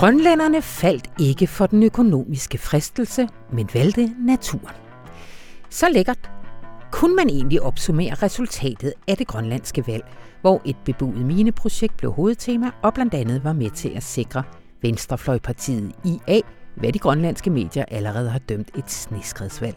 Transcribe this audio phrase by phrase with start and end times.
[0.00, 4.74] Grønlænderne faldt ikke for den økonomiske fristelse, men valgte naturen.
[5.70, 6.30] Så lækkert
[6.92, 10.04] kunne man egentlig opsummere resultatet af det grønlandske valg,
[10.40, 14.42] hvor et bebudet mineprojekt blev hovedtema og blandt andet var med til at sikre
[14.82, 16.40] Venstrefløjpartiet IA,
[16.76, 19.76] hvad de grønlandske medier allerede har dømt et sneskredsvalg.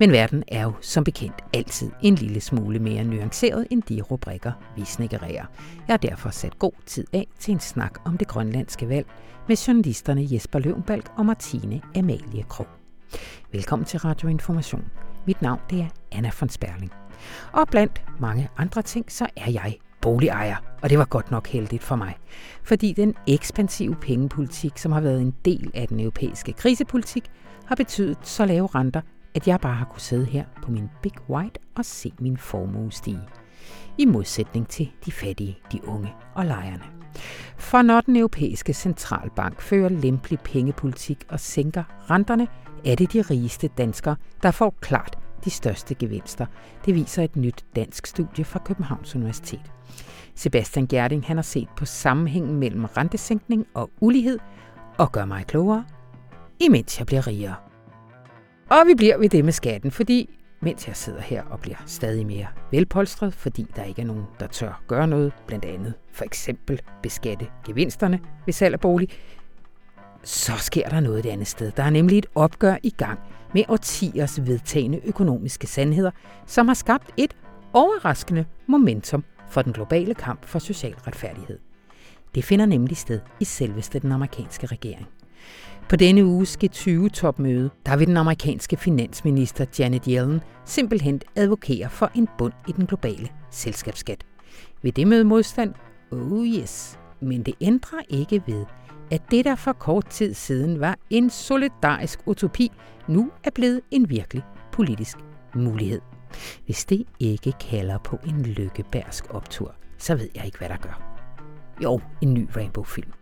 [0.00, 4.52] Men verden er jo som bekendt altid en lille smule mere nuanceret end de rubrikker,
[4.76, 5.44] vi snikkererer.
[5.88, 9.06] Jeg har derfor sat god tid af til en snak om det grønlandske valg
[9.48, 12.66] med journalisterne Jesper Løvenbalk og Martine Amalie Krog.
[13.52, 14.84] Velkommen til Radio Information.
[15.26, 16.92] Mit navn det er Anna von Sperling.
[17.52, 21.82] Og blandt mange andre ting, så er jeg boligejer, og det var godt nok heldigt
[21.82, 22.16] for mig.
[22.62, 27.30] Fordi den ekspansive pengepolitik, som har været en del af den europæiske krisepolitik,
[27.66, 29.00] har betydet så lave renter,
[29.34, 32.92] at jeg bare har kunne sidde her på min Big White og se min formue
[32.92, 33.28] stige.
[33.98, 36.93] I modsætning til de fattige, de unge og lejerne.
[37.56, 42.48] For når den europæiske centralbank fører lempelig pengepolitik og sænker renterne,
[42.84, 46.46] er det de rigeste danskere, der får klart de største gevinster.
[46.86, 49.72] Det viser et nyt dansk studie fra Københavns Universitet.
[50.34, 54.38] Sebastian Gerding han har set på sammenhængen mellem rentesænkning og ulighed
[54.98, 55.84] og gør mig klogere,
[56.60, 57.54] imens jeg bliver rigere.
[58.70, 62.26] Og vi bliver ved det med skatten, fordi mens jeg sidder her og bliver stadig
[62.26, 66.80] mere velpolstret, fordi der ikke er nogen, der tør gøre noget, blandt andet for eksempel
[67.02, 69.08] beskatte gevinsterne ved salg af bolig,
[70.22, 71.72] så sker der noget et andet sted.
[71.76, 73.18] Der er nemlig et opgør i gang
[73.54, 76.10] med årtiers vedtagende økonomiske sandheder,
[76.46, 77.36] som har skabt et
[77.72, 81.58] overraskende momentum for den globale kamp for social retfærdighed.
[82.34, 85.08] Det finder nemlig sted i selveste den amerikanske regering.
[85.88, 92.28] På denne uges G20-topmøde, der vil den amerikanske finansminister Janet Yellen simpelthen advokere for en
[92.38, 94.24] bund i den globale selskabsskat.
[94.82, 95.74] Vil det møde modstand?
[96.10, 96.98] Oh yes.
[97.20, 98.64] Men det ændrer ikke ved,
[99.10, 102.72] at det, der for kort tid siden var en solidarisk utopi,
[103.08, 104.42] nu er blevet en virkelig
[104.72, 105.18] politisk
[105.54, 106.00] mulighed.
[106.64, 111.20] Hvis det ikke kalder på en lykkebærsk optur, så ved jeg ikke, hvad der gør.
[111.82, 113.12] Jo, en ny Rainbow-film.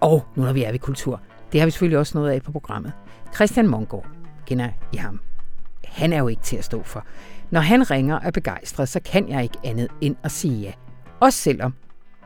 [0.00, 2.52] Og nu når vi er ved kultur, det har vi selvfølgelig også noget af på
[2.52, 2.92] programmet.
[3.34, 4.06] Christian Mongård,
[4.46, 5.20] kender I ham?
[5.84, 7.04] Han er jo ikke til at stå for.
[7.50, 10.72] Når han ringer og er begejstret, så kan jeg ikke andet end at sige ja.
[11.20, 11.74] Også selvom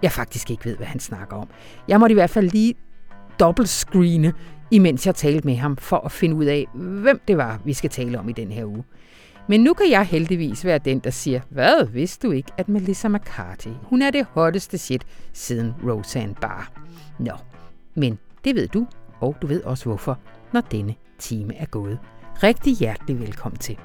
[0.03, 1.48] jeg faktisk ikke ved, hvad han snakker om.
[1.88, 2.75] Jeg måtte i hvert fald lige
[3.41, 4.32] dobbeltscreene,
[4.70, 7.91] imens jeg talte med ham, for at finde ud af, hvem det var, vi skal
[7.91, 8.84] tale om i den her uge.
[9.48, 13.08] Men nu kan jeg heldigvis være den, der siger, hvad vidste du ikke, at Melissa
[13.08, 16.72] McCarthy, hun er det hotteste shit siden Roseanne Barr.
[17.19, 17.32] Nå,
[17.94, 18.87] men det ved du,
[19.20, 20.19] og du ved også hvorfor,
[20.53, 21.98] når denne time er gået.
[22.42, 23.78] Rigtig hjertelig velkommen til.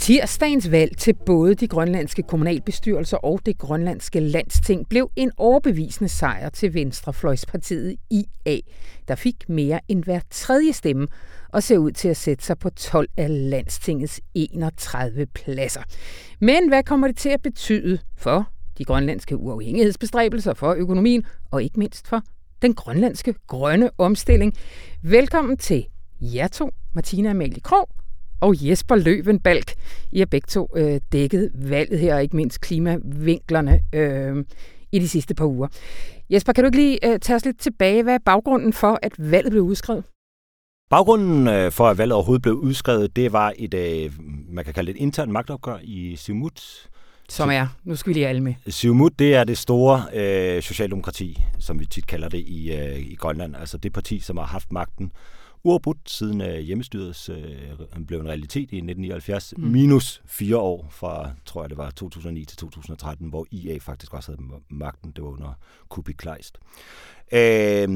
[0.00, 6.48] Tirsdagens valg til både de grønlandske kommunalbestyrelser og det grønlandske landsting blev en overbevisende sejr
[6.48, 8.56] til Venstrefløjspartiet IA,
[9.08, 11.08] der fik mere end hver tredje stemme
[11.48, 15.82] og ser ud til at sætte sig på 12 af landstingets 31 pladser.
[16.40, 21.78] Men hvad kommer det til at betyde for de grønlandske uafhængighedsbestræbelser, for økonomien og ikke
[21.78, 22.22] mindst for
[22.62, 24.54] den grønlandske grønne omstilling?
[25.02, 25.86] Velkommen til
[26.20, 27.99] jer to, Martina Amalie Krog
[28.40, 29.72] og Jesper Løvenbalk.
[30.12, 34.44] I har begge to øh, dækket valget her, og ikke mindst klimavinklerne øh,
[34.92, 35.68] i de sidste par uger.
[36.30, 38.02] Jesper, kan du ikke lige øh, tage os lidt tilbage?
[38.02, 40.04] Hvad er baggrunden for, at valget blev udskrevet?
[40.90, 44.12] Baggrunden øh, for, at valget overhovedet blev udskrevet, det var et, øh,
[44.48, 46.88] man kan kalde det et internt magtopgør i Siumut.
[47.28, 48.54] Som er, nu skal vi lige alle med.
[48.68, 53.14] Siumut, det er det store øh, socialdemokrati, som vi tit kalder det i, øh, i
[53.14, 53.56] Grønland.
[53.56, 55.12] Altså det parti, som har haft magten
[55.64, 59.64] uafbrudt siden øh, hjemmestyret øh, blev en realitet i 1979, mm.
[59.64, 64.32] minus fire år fra, tror jeg det var, 2009 til 2013, hvor IA faktisk også
[64.32, 65.12] havde magten.
[65.16, 65.52] Det var under
[65.88, 66.58] Kubi Kleist.
[67.32, 67.88] Øh,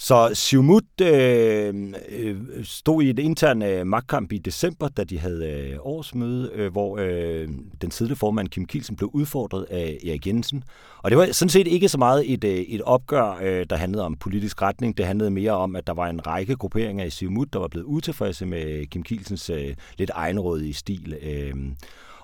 [0.00, 1.74] så Siumut øh,
[2.08, 6.72] øh, stod i et intern øh, magtkamp i december, da de havde øh, årsmøde, øh,
[6.72, 7.48] hvor øh,
[7.82, 10.64] den tidligere formand Kim Kielsen blev udfordret af Erik Jensen.
[11.02, 14.04] Og det var sådan set ikke så meget et, øh, et opgør, øh, der handlede
[14.04, 14.96] om politisk retning.
[14.96, 17.86] Det handlede mere om, at der var en række grupperinger i Siumut, der var blevet
[17.86, 21.14] utilfredse med Kim Kielsens øh, lidt egenrådige stil.
[21.22, 21.54] Øh,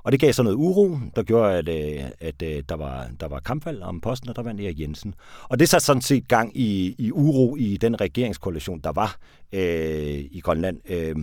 [0.05, 3.09] og det gav så noget uro, der gjorde, at, øh, at, at øh, der, var,
[3.21, 5.15] der var kampvalg om posten, og der vandt Erik Jensen.
[5.43, 9.17] Og det satte sådan set gang i, i uro i den regeringskoalition, der var
[9.53, 10.81] øh, i Grønland.
[10.91, 11.17] Øh,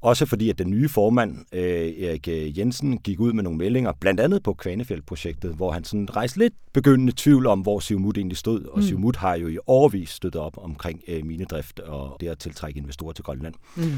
[0.00, 2.28] også fordi, at den nye formand, øh, Erik
[2.58, 6.54] Jensen, gik ud med nogle meldinger, blandt andet på Kvanefjeld-projektet, hvor han sådan rejste lidt
[6.72, 8.64] begyndende tvivl om, hvor Siumut egentlig stod.
[8.64, 8.82] Og mm.
[8.82, 13.12] Siumut har jo i overvis støttet op omkring øh, minedrift og det at tiltrække investorer
[13.12, 13.54] til Grønland.
[13.76, 13.92] Mm.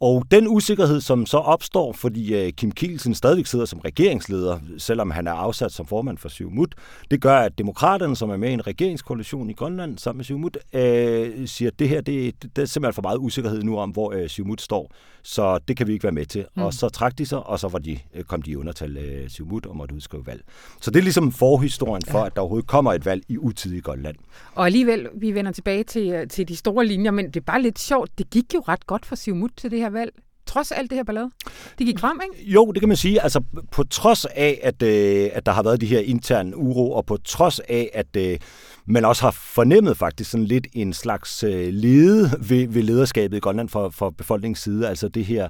[0.00, 5.10] Og den usikkerhed, som så opstår, fordi øh, Kim Kielsen stadigvæk sidder som regeringsleder, selvom
[5.10, 6.74] han er afsat som formand for Siumut,
[7.10, 10.58] det gør, at demokraterne, som er med i en regeringskoalition i Grønland sammen med Siumut,
[10.72, 14.12] øh, siger, at det her det, det er simpelthen for meget usikkerhed nu om, hvor
[14.12, 16.46] øh, Siumut står, så det kan vi ikke være med til.
[16.56, 16.62] Mm.
[16.62, 19.66] Og så trak de sig, og så var de, kom de i undertal uh, Siumut
[19.66, 20.42] og måtte udskrive valg.
[20.80, 22.26] Så det er ligesom forhistorien for, ja.
[22.26, 24.16] at der overhovedet kommer et valg i utidig Grønland.
[24.54, 27.78] Og alligevel, vi vender tilbage til, til de store linjer, men det er bare lidt
[27.78, 28.18] sjovt.
[28.18, 30.12] Det gik jo ret godt for Siumut til det her valg
[30.50, 31.30] trods alt det her ballade?
[31.78, 32.50] Det gik frem, ikke?
[32.50, 33.22] Jo, det kan man sige.
[33.22, 37.06] Altså, på trods af, at, øh, at der har været de her interne uro, og
[37.06, 38.38] på trods af, at øh,
[38.86, 43.40] man også har fornemmet faktisk sådan lidt en slags øh, lede ved, ved lederskabet i
[43.40, 44.88] Grønland for, for befolkningens side.
[44.88, 45.48] Altså det her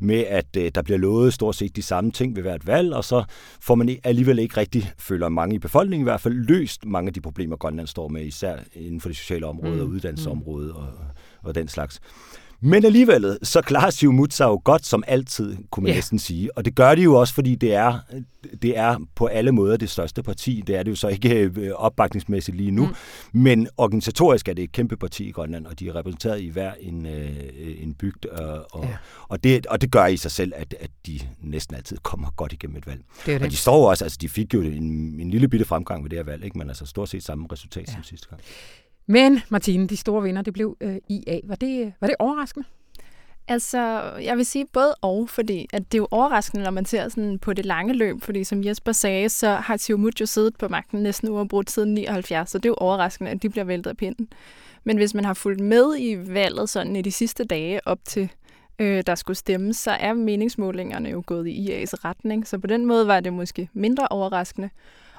[0.00, 3.04] med, at øh, der bliver lovet stort set de samme ting ved hvert valg, og
[3.04, 3.24] så
[3.60, 7.14] får man alligevel ikke rigtig, føler mange i befolkningen i hvert fald, løst mange af
[7.14, 9.80] de problemer, Grønland står med, især inden for det sociale område mm.
[9.80, 10.88] og uddannelsesområdet og,
[11.42, 12.00] og den slags.
[12.64, 15.96] Men alligevel, så klarer Siumut sig jo godt som altid, kunne man ja.
[15.96, 16.58] næsten sige.
[16.58, 17.98] Og det gør de jo også, fordi det er,
[18.62, 20.62] det er på alle måder det største parti.
[20.66, 22.86] Det er det jo så ikke øh, opbakningsmæssigt lige nu.
[22.86, 22.94] Mm.
[23.40, 26.72] Men organisatorisk er det et kæmpe parti i Grønland, og de er repræsenteret i hver
[26.80, 27.36] en, øh,
[27.82, 28.26] en bygd.
[28.26, 28.96] Og, og, ja.
[29.28, 32.52] og, det, og det gør i sig selv, at, at de næsten altid kommer godt
[32.52, 33.00] igennem et valg.
[33.26, 33.42] Det det.
[33.42, 34.82] Og de står også, altså de fik jo en,
[35.20, 36.58] en lille bitte fremgang ved det her valg, ikke?
[36.58, 37.92] men altså stort set samme resultat ja.
[37.92, 38.40] som sidste gang.
[39.12, 41.40] Men Martine, de store vinder, det blev øh, IA.
[41.44, 42.66] Var det, øh, var det overraskende?
[43.48, 43.78] Altså,
[44.22, 47.38] jeg vil sige både og, fordi at det er jo overraskende, når man ser sådan
[47.38, 51.02] på det lange løb, fordi som Jesper sagde, så har Tiumut jo siddet på magten
[51.02, 54.28] næsten uafbrudt siden 79, så det er jo overraskende, at de bliver væltet af pinden.
[54.84, 58.28] Men hvis man har fulgt med i valget sådan i de sidste dage op til,
[58.78, 62.86] øh, der skulle stemmes, så er meningsmålingerne jo gået i IA's retning, så på den
[62.86, 64.70] måde var det måske mindre overraskende.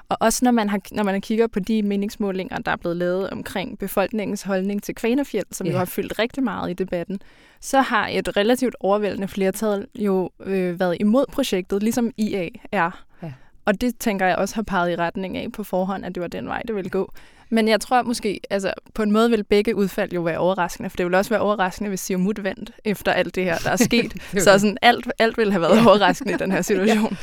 [0.08, 3.30] Og også når man, har, når man kigger på de meningsmålinger, der er blevet lavet
[3.30, 5.72] omkring befolkningens holdning til Kvanefjeld, som ja.
[5.72, 7.20] jo har fyldt rigtig meget i debatten,
[7.60, 13.04] så har et relativt overvældende flertal jo øh, været imod projektet, ligesom IA er.
[13.22, 13.32] Ja.
[13.64, 16.28] Og det tænker jeg også har peget i retning af på forhånd, at det var
[16.28, 17.12] den vej, det ville gå.
[17.50, 20.96] Men jeg tror måske, altså på en måde vil begge udfald jo være overraskende, for
[20.96, 24.14] det vil også være overraskende, hvis Siumut vandt efter alt det her, der er sket.
[24.44, 27.08] så sådan alt, alt ville have været overraskende i den her situation.
[27.10, 27.16] ja.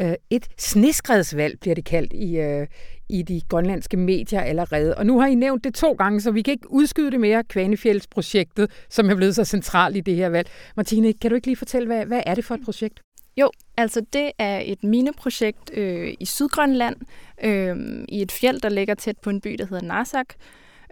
[0.00, 2.66] Øh, et sneskredsvalg bliver det kaldt i, øh,
[3.08, 4.94] i de grønlandske medier allerede.
[4.94, 7.44] Og nu har I nævnt det to gange, så vi kan ikke udskyde det mere,
[7.44, 10.48] Kvanefjeldsprojektet, som er blevet så centralt i det her valg.
[10.76, 13.00] Martine, kan du ikke lige fortælle, hvad, hvad er det for et projekt?
[13.36, 16.96] Jo, altså det er et mineprojekt øh, i Sydgrønland,
[17.44, 20.26] øh, i et fjeld, der ligger tæt på en by, der hedder Narsak.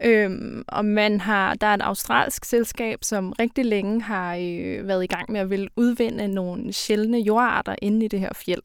[0.05, 5.05] Øhm, og man har, der er et australsk selskab, som rigtig længe har øh, været
[5.05, 8.62] i gang med at vil udvinde nogle sjældne jordarter inde i det her fjeld.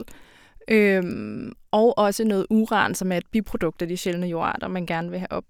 [0.68, 5.10] Øhm, og også noget uran, som er et biprodukt af de sjældne jordarter, man gerne
[5.10, 5.44] vil have op.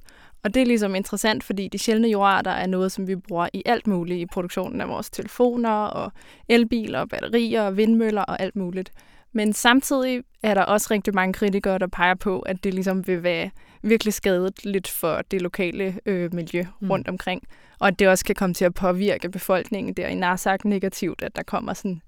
[0.45, 3.63] Og det er ligesom interessant, fordi de sjældne jordarter er noget, som vi bruger i
[3.67, 6.13] alt muligt i produktionen af vores telefoner og
[6.49, 8.93] elbiler og batterier og vindmøller og alt muligt.
[9.33, 13.23] Men samtidig er der også rigtig mange kritikere, der peger på, at det ligesom vil
[13.23, 13.51] være
[13.83, 16.91] virkelig skadet lidt for det lokale øh, miljø mm.
[16.91, 17.43] rundt omkring.
[17.79, 21.37] Og at det også kan komme til at påvirke befolkningen der i Narsak negativt, at
[21.37, 22.03] der kommer sådan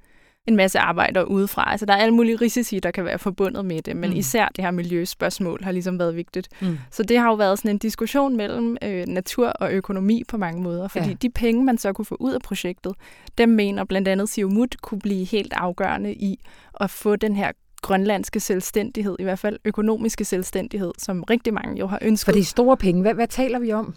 [0.46, 1.70] en masse arbejder udefra.
[1.70, 4.16] Altså, der er alle mulige risici, der kan være forbundet med det, men mm.
[4.16, 6.48] især det her miljøspørgsmål har ligesom været vigtigt.
[6.60, 6.78] Mm.
[6.90, 10.62] Så det har jo været sådan en diskussion mellem øh, natur og økonomi på mange
[10.62, 11.14] måder, fordi ja.
[11.14, 12.92] de penge, man så kunne få ud af projektet,
[13.38, 16.46] dem mener blandt andet Siumut kunne blive helt afgørende i
[16.80, 21.86] at få den her grønlandske selvstændighed, i hvert fald økonomiske selvstændighed, som rigtig mange jo
[21.86, 22.24] har ønsket.
[22.24, 23.02] For det er store penge.
[23.02, 23.94] Hvad, hvad taler vi om?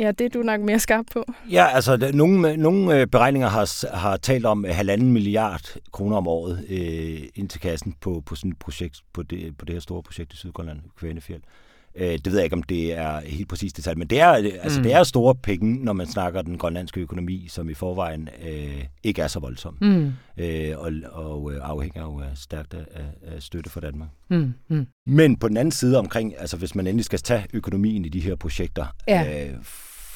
[0.00, 1.24] Ja, det er du nok mere skarp på.
[1.50, 6.28] Ja, altså nogle, nogle øh, beregninger har, har talt om øh, halvanden milliard kroner om
[6.28, 9.80] året øh, ind til kassen på, på sådan et projekt, på det, på det her
[9.80, 11.42] store projekt i Sydgrønland, Kvænefjeld.
[11.42, 11.63] Øh,
[11.98, 14.78] det ved jeg ikke, om det er helt præcist det tal, men det er, altså,
[14.78, 14.82] mm.
[14.82, 19.22] det er store penge, når man snakker den grønlandske økonomi, som i forvejen øh, ikke
[19.22, 20.12] er så voldsom, mm.
[20.36, 22.84] øh, og, og øh, afhænger jo af stærkt af,
[23.22, 24.08] af støtte fra Danmark.
[24.30, 24.54] Mm.
[24.68, 24.86] Mm.
[25.06, 28.20] Men på den anden side omkring, altså hvis man endelig skal tage økonomien i de
[28.20, 29.48] her projekter, ja.
[29.48, 29.56] øh,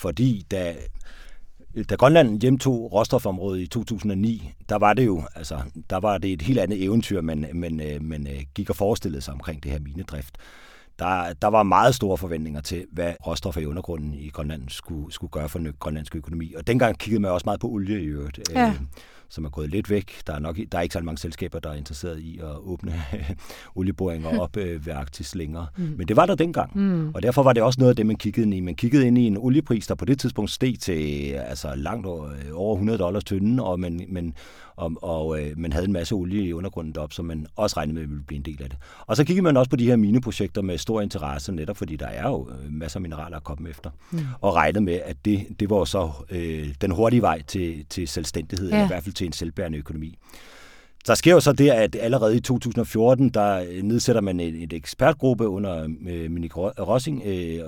[0.00, 0.74] fordi da
[1.90, 6.42] da Grønland hjemtog råstofområdet i 2009, der var det jo, altså, der var det et
[6.42, 9.78] helt andet eventyr, man, man, øh, man øh, gik og forestillede sig omkring det her
[9.80, 10.38] minedrift
[10.98, 15.30] der, der var meget store forventninger til, hvad råstoffer i undergrunden i Grønland skulle, skulle
[15.30, 16.54] gøre for den grønlandske økonomi.
[16.56, 18.40] Og dengang kiggede man også meget på olie i øvrigt.
[18.54, 18.68] Ja.
[18.68, 18.80] Øh,
[19.30, 20.12] som er gået lidt væk.
[20.26, 23.02] Der er, nok, der er ikke så mange selskaber, der er interesseret i at åbne
[23.76, 25.66] olieboringer op øh, ved Arktis længere.
[25.76, 25.94] Mm.
[25.96, 27.10] Men det var der dengang, mm.
[27.14, 28.60] og derfor var det også noget af det, man kiggede ind i.
[28.60, 32.30] Man kiggede ind i en oliepris, der på det tidspunkt steg til altså, langt over,
[32.52, 34.34] over 100 dollars tynden, og man, man,
[34.78, 37.94] og, og øh, man havde en masse olie i undergrunden op, som man også regnede
[37.94, 38.78] med ville blive en del af det.
[39.06, 42.06] Og så kiggede man også på de her mineprojekter med stor interesse, netop fordi der
[42.06, 44.18] er jo øh, masser af mineraler at komme efter, mm.
[44.40, 48.68] og regnede med, at det, det var så øh, den hurtige vej til, til selvstændighed,
[48.68, 48.74] ja.
[48.74, 50.18] eller i hvert fald til en selvbærende økonomi.
[51.08, 54.72] Der sker jo så det, at allerede i 2014, der øh, nedsætter man en, et
[54.72, 57.62] ekspertgruppe under øh, Minik Rossing, øh, øh,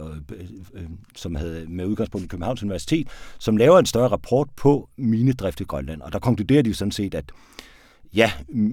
[0.75, 0.82] øh,
[1.16, 5.64] som havde med udgangspunkt i Københavns Universitet, som laver en større rapport på minedrift i
[5.64, 6.02] Grønland.
[6.02, 7.25] Og der konkluderer de jo sådan set, at
[8.14, 8.33] ja,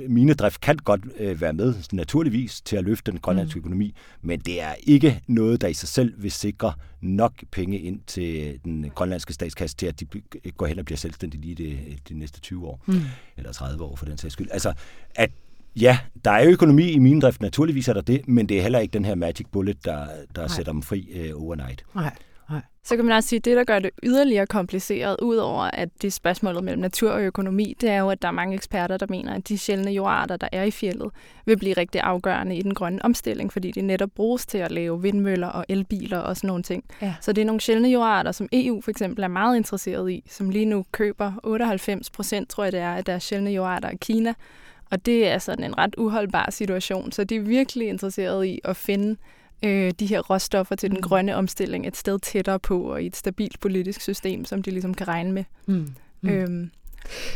[0.10, 3.62] minedrift kan godt øh, være med, naturligvis, til at løfte den grønlandske mm.
[3.62, 8.00] økonomi, men det er ikke noget, der i sig selv vil sikre nok penge ind
[8.08, 10.06] til den grønlandske statskasse til, at de
[10.58, 11.78] går hen og bliver selvstændige lige de,
[12.10, 13.02] de næste 20 år, mm.
[13.38, 14.48] eller 30 år for den sags skyld.
[14.52, 14.74] Altså,
[15.16, 15.32] at
[15.82, 18.94] Ja, der er økonomi i minedrift, naturligvis er der det, men det er heller ikke
[18.94, 21.86] den her magic bullet, der, der sætter dem fri uh, overnight.
[21.96, 22.16] Nej.
[22.50, 22.62] Nej.
[22.84, 26.14] Så kan man også sige, at det, der gør det yderligere kompliceret, udover at det
[26.14, 29.34] spørgsmålet mellem natur og økonomi, det er jo, at der er mange eksperter, der mener,
[29.34, 31.12] at de sjældne jordarter, der er i fjellet,
[31.46, 35.02] vil blive rigtig afgørende i den grønne omstilling, fordi de netop bruges til at lave
[35.02, 36.84] vindmøller og elbiler og sådan nogle ting.
[37.02, 37.16] Ja.
[37.22, 40.50] Så det er nogle sjældne jordarter, som EU for eksempel er meget interesseret i, som
[40.50, 44.34] lige nu køber 98 procent, tror jeg det er, af deres sjældne jordarter i Kina.
[44.92, 48.76] Og det er sådan en ret uholdbar situation, så de er virkelig interesseret i at
[48.76, 49.16] finde
[49.66, 51.02] øh, de her råstoffer til den mm.
[51.02, 54.94] grønne omstilling et sted tættere på og i et stabilt politisk system, som de ligesom
[54.94, 55.44] kan regne med.
[55.66, 55.88] Mm.
[56.22, 56.30] Mm.
[56.30, 56.72] Øhm,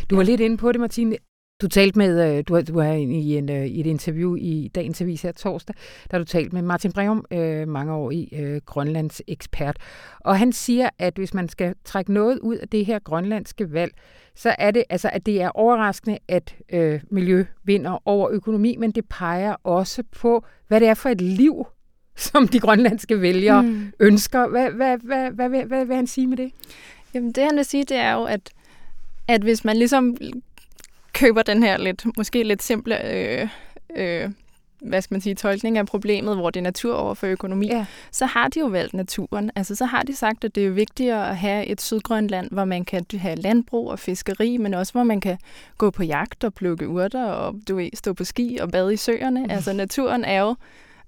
[0.10, 0.25] du var ja.
[0.25, 1.18] lidt inde på det, Martine.
[1.62, 5.01] Du talte med, øh, du, du er i, en, øh, i et interview i dagens
[5.01, 5.75] avis her torsdag,
[6.12, 9.78] der du talt med Martin Breum, øh, mange år i øh, Grønlands ekspert.
[10.20, 13.94] Og han siger, at hvis man skal trække noget ud af det her grønlandske valg,
[14.36, 18.92] så er det, altså, at det er overraskende, at øh, miljø vinder over økonomi, men
[18.92, 21.66] det peger også på, hvad det er for et liv,
[22.32, 23.91] som de grønlandske vælgere mm.
[24.00, 24.48] ønsker.
[24.48, 26.51] Hvad, hvad, hvad, hvad, hvad, hvad vil han sige med det?
[27.13, 28.51] Jamen det han vil sige, det er jo, at,
[29.27, 30.18] at hvis man ligesom
[31.13, 33.48] køber den her lidt, måske lidt simple øh,
[33.96, 34.30] øh,
[34.82, 37.86] hvad skal man sige, tolkning af problemet, hvor det er natur over for økonomi, ja.
[38.12, 39.51] så har de jo valgt naturen.
[39.56, 42.86] Altså så har de sagt, at det er vigtigere at have et sydgrønland, hvor man
[42.86, 45.38] kan have landbrug og fiskeri, men også hvor man kan
[45.77, 48.98] gå på jagt og plukke urter og du ved, stå på ski og bade i
[48.98, 49.44] søerne.
[49.44, 49.51] Mm.
[49.51, 50.56] Altså naturen er jo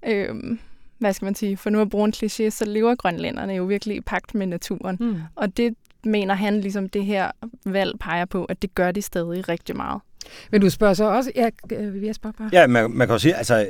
[0.05, 0.35] øh,
[1.03, 3.97] hvad skal man sige, for nu at bruge en kliché, så lever grønlænderne jo virkelig
[3.97, 4.97] i pagt med naturen.
[4.99, 5.15] Mm.
[5.35, 7.31] Og det mener han ligesom det her
[7.65, 10.01] valg peger på, at det gør de stadig rigtig meget.
[10.51, 12.49] Men du spørger så også, ja, vil jeg spørge bare?
[12.51, 13.67] Ja, man, man kan jo sige, altså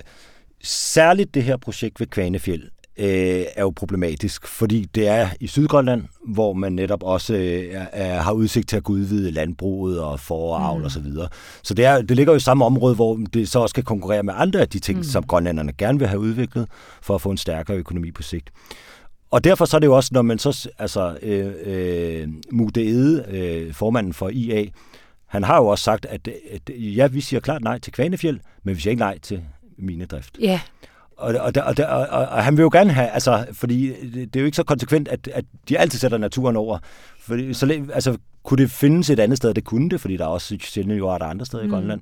[0.64, 6.04] særligt det her projekt ved Kvanefjeld øh, er jo problematisk, fordi det er i Sydgrønland,
[6.28, 10.80] hvor man netop også øh, er, har udsigt til at kunne udvide landbruget og foravl
[10.80, 10.86] mm.
[10.86, 11.28] og så videre.
[11.64, 14.24] Så det, er, det ligger jo i samme område, hvor det så også skal konkurrere
[14.24, 15.04] med andre af de ting, mm.
[15.04, 16.68] som grønlanderne gerne vil have udviklet,
[17.02, 18.50] for at få en stærkere økonomi på sigt.
[19.32, 23.26] Og derfor så er det jo også, når man så, altså øh, øh, Mude Ede,
[23.30, 24.66] øh, formanden for IA,
[25.28, 28.76] han har jo også sagt, at, at ja, vi siger klart nej til Kvanefjeld, men
[28.76, 29.42] vi siger ikke nej til
[29.78, 30.38] minedrift.
[30.40, 30.60] Ja.
[31.24, 34.40] Og, og, og, og, og, og han vil jo gerne have, altså, fordi det er
[34.40, 36.80] jo ikke så konsekvent, at, at de altid sætter naturen over.
[37.20, 40.30] Fordi, så, altså, kunne det findes et andet sted, det kunne det, fordi der er
[40.30, 41.70] også sjældne jordarter andre steder mm.
[41.70, 42.02] i Grønland,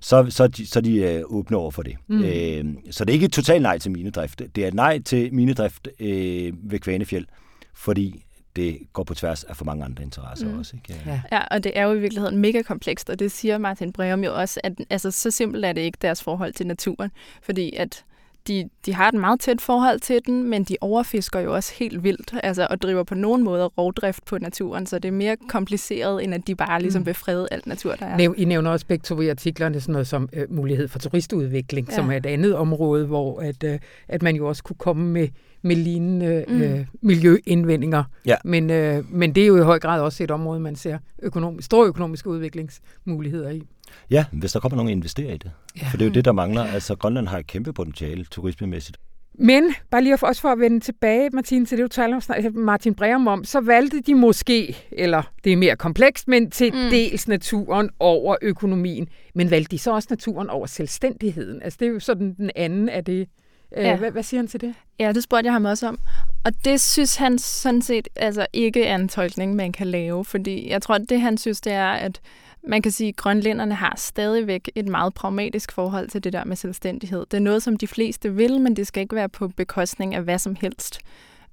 [0.00, 1.96] så, så, de, så de øh, åbne over for det.
[2.06, 2.24] Mm.
[2.24, 4.42] Øh, så det er ikke et totalt nej til minedrift.
[4.56, 7.26] Det er et nej til minedrift øh, ved Kvanefjeld,
[7.74, 8.24] fordi
[8.56, 10.58] det går på tværs af for mange andre interesser mm.
[10.58, 10.76] også.
[10.76, 11.02] Ikke?
[11.06, 11.20] Ja.
[11.32, 14.34] ja, og det er jo i virkeligheden mega komplekst, og det siger Martin Breum jo
[14.34, 17.10] også, at altså, så simpelt er det ikke deres forhold til naturen,
[17.42, 18.04] fordi at
[18.48, 22.04] de, de har et meget tæt forhold til den, men de overfisker jo også helt
[22.04, 26.24] vildt, altså, og driver på nogen måde rovdrift på naturen, så det er mere kompliceret,
[26.24, 28.34] end at de bare ligesom vil frede alt natur, der er.
[28.36, 31.94] I nævner også begge to i artiklerne sådan noget som øh, mulighed for turistudvikling, ja.
[31.94, 35.28] som er et andet område, hvor at, øh, at man jo også kunne komme med
[35.62, 36.62] med lignende mm.
[36.62, 38.04] øh, miljøindvendinger.
[38.26, 38.36] Ja.
[38.44, 41.66] Men, øh, men det er jo i høj grad også et område, man ser økonomisk,
[41.66, 43.62] store økonomiske udviklingsmuligheder i.
[44.10, 45.50] Ja, hvis der kommer nogen, der investerer i det.
[45.80, 45.86] Ja.
[45.90, 46.62] For det er jo det, der mangler.
[46.62, 48.98] Altså, Grønland har et kæmpe potentiale turismemæssigt.
[49.34, 52.56] Men, bare lige for, også for at vende tilbage, Martin, til det, du taler om,
[52.56, 56.90] Martin Breum om, så valgte de måske, eller det er mere komplekst, men til mm.
[56.90, 59.08] dels naturen over økonomien.
[59.34, 61.62] Men valgte de så også naturen over selvstændigheden?
[61.62, 63.28] Altså, det er jo sådan den anden af det.
[63.76, 63.96] Øh, ja.
[63.96, 64.74] Hvad, hvad siger han til det?
[64.98, 65.98] Ja, det spurgte jeg ham også om.
[66.44, 70.24] Og det synes han sådan set altså ikke er en tolkning, man kan lave.
[70.24, 72.20] Fordi jeg tror, at det han synes, det er, at
[72.68, 76.56] man kan sige, at grønlænderne har stadigvæk et meget pragmatisk forhold til det der med
[76.56, 77.26] selvstændighed.
[77.30, 80.22] Det er noget, som de fleste vil, men det skal ikke være på bekostning af
[80.22, 81.00] hvad som helst.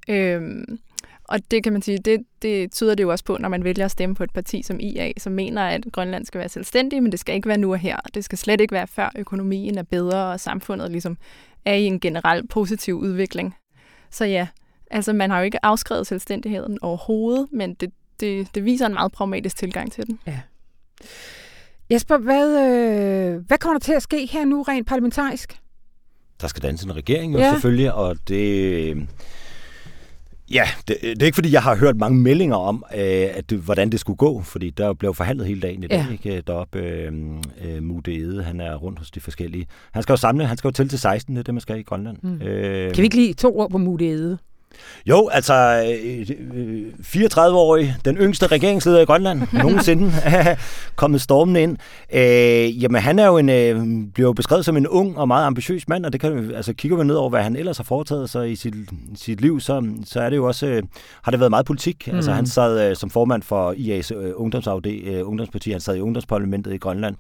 [0.08, 0.80] Øhm,
[1.24, 3.86] og det kan man sige, det, det tyder det jo også på, når man vælger
[3.86, 7.12] at stemme på et parti som IA, som mener, at Grønland skal være selvstændig, men
[7.12, 7.98] det skal ikke være nu og her.
[8.14, 11.18] Det skal slet ikke være før økonomien er bedre, og samfundet ligesom
[11.66, 13.56] er i en generel positiv udvikling.
[14.12, 14.48] Så ja,
[14.92, 19.12] altså man har jo ikke afskrevet selvstændigheden overhovedet, men det, det, det viser en meget
[19.12, 20.20] pragmatisk tilgang til den.
[20.28, 20.40] Ja.
[21.92, 25.60] Jesper, hvad, øh, hvad kommer der til at ske her nu rent parlamentarisk?
[26.42, 27.52] der skal danse en regering jo ja.
[27.52, 29.08] selvfølgelig, og det...
[30.52, 33.58] Ja, det, det er ikke fordi, jeg har hørt mange meldinger om, øh, at det,
[33.58, 36.12] hvordan det skulle gå, fordi der blev forhandlet hele dagen i dag, ja.
[36.12, 36.42] ikke?
[36.48, 37.14] Deroppe, øh,
[37.66, 39.68] øh, Mude Ede, han er rundt hos de forskellige.
[39.92, 41.80] Han skal jo samle, han skal jo til til 16, det er det, man skal
[41.80, 42.18] i Grønland.
[42.22, 42.42] Mm.
[42.42, 44.38] Øh, kan vi ikke lige to ord på Mude Ede?
[45.06, 45.54] Jo, altså
[47.02, 50.12] 34-årig, øh, den yngste regeringsleder i Grønland nogensinde,
[50.96, 51.78] kommet stormen ind.
[52.14, 53.76] Øh, jamen, han er jo en, øh,
[54.14, 56.98] bliver jo beskrevet som en ung og meget ambitiøs mand, og det kan altså kigger
[56.98, 58.74] vi ned over, hvad han ellers har foretaget sig i sit,
[59.16, 60.84] sit liv, så, så er det jo også, øh,
[61.22, 62.08] har det været meget politik.
[62.08, 62.16] Mm.
[62.16, 66.02] Altså, han sad øh, som formand for IA's øh, ungdomsafd, øh, ungdomsparti, han sad i
[66.02, 67.16] ungdomsparlamentet i Grønland.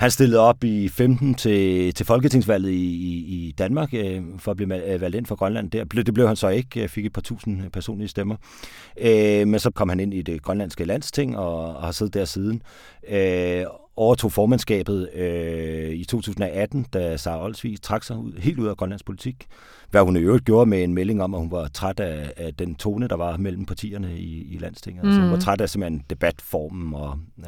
[0.00, 4.56] Han stillede op i 15 til, til folketingsvalget i, i, i Danmark øh, for at
[4.56, 5.70] blive øh, valgt ind for Grønland.
[5.70, 8.36] Der, det blev han så ikke, fik et par tusind personlige stemmer.
[9.00, 12.24] Øh, men så kom han ind i det grønlandske landsting og, og har siddet der
[12.24, 12.62] siden.
[13.10, 13.64] Øh,
[13.96, 19.02] overtog formandskabet øh, i 2018, da Sara Olsvig trak sig ud, helt ud af Grønlands
[19.02, 19.46] politik.
[19.90, 22.54] Hvad hun i øvrigt gjorde med en melding om, at hun var træt af, af
[22.54, 25.04] den tone, der var mellem partierne i, i landstinget.
[25.04, 25.08] Mm.
[25.08, 25.42] Altså, hun var mm.
[25.42, 27.46] træt af simpelthen debatformen og øh,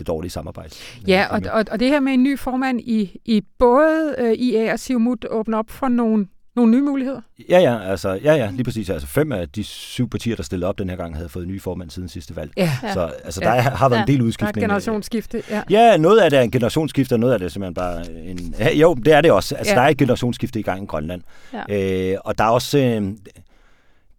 [0.00, 0.74] det dårlige samarbejde.
[1.06, 4.72] Ja, og, og, og det her med en ny formand i, i både øh, IA
[4.72, 6.26] og Siumut åbner op for nogle
[6.56, 7.20] nogle nye muligheder?
[7.48, 8.90] Ja, ja, altså, ja, ja, lige præcis.
[8.90, 11.60] Altså, fem af de syv partier, der stillede op den her gang, havde fået nye
[11.60, 12.50] formand siden sidste valg.
[12.56, 12.70] Ja.
[12.92, 13.60] Så altså, der ja.
[13.60, 14.02] har været ja.
[14.02, 14.54] en del udskiftning.
[14.54, 15.62] Der er generationsskifte, ja.
[15.70, 18.54] Ja, noget af det er en generationsskifte, og noget af det er simpelthen bare en...
[18.58, 19.54] Ja, jo, det er det også.
[19.54, 19.78] Altså, ja.
[19.78, 21.22] der er et generationsskifte i gang i Grønland.
[21.68, 22.12] Ja.
[22.12, 22.78] Øh, og der er også...
[22.78, 23.12] Øh,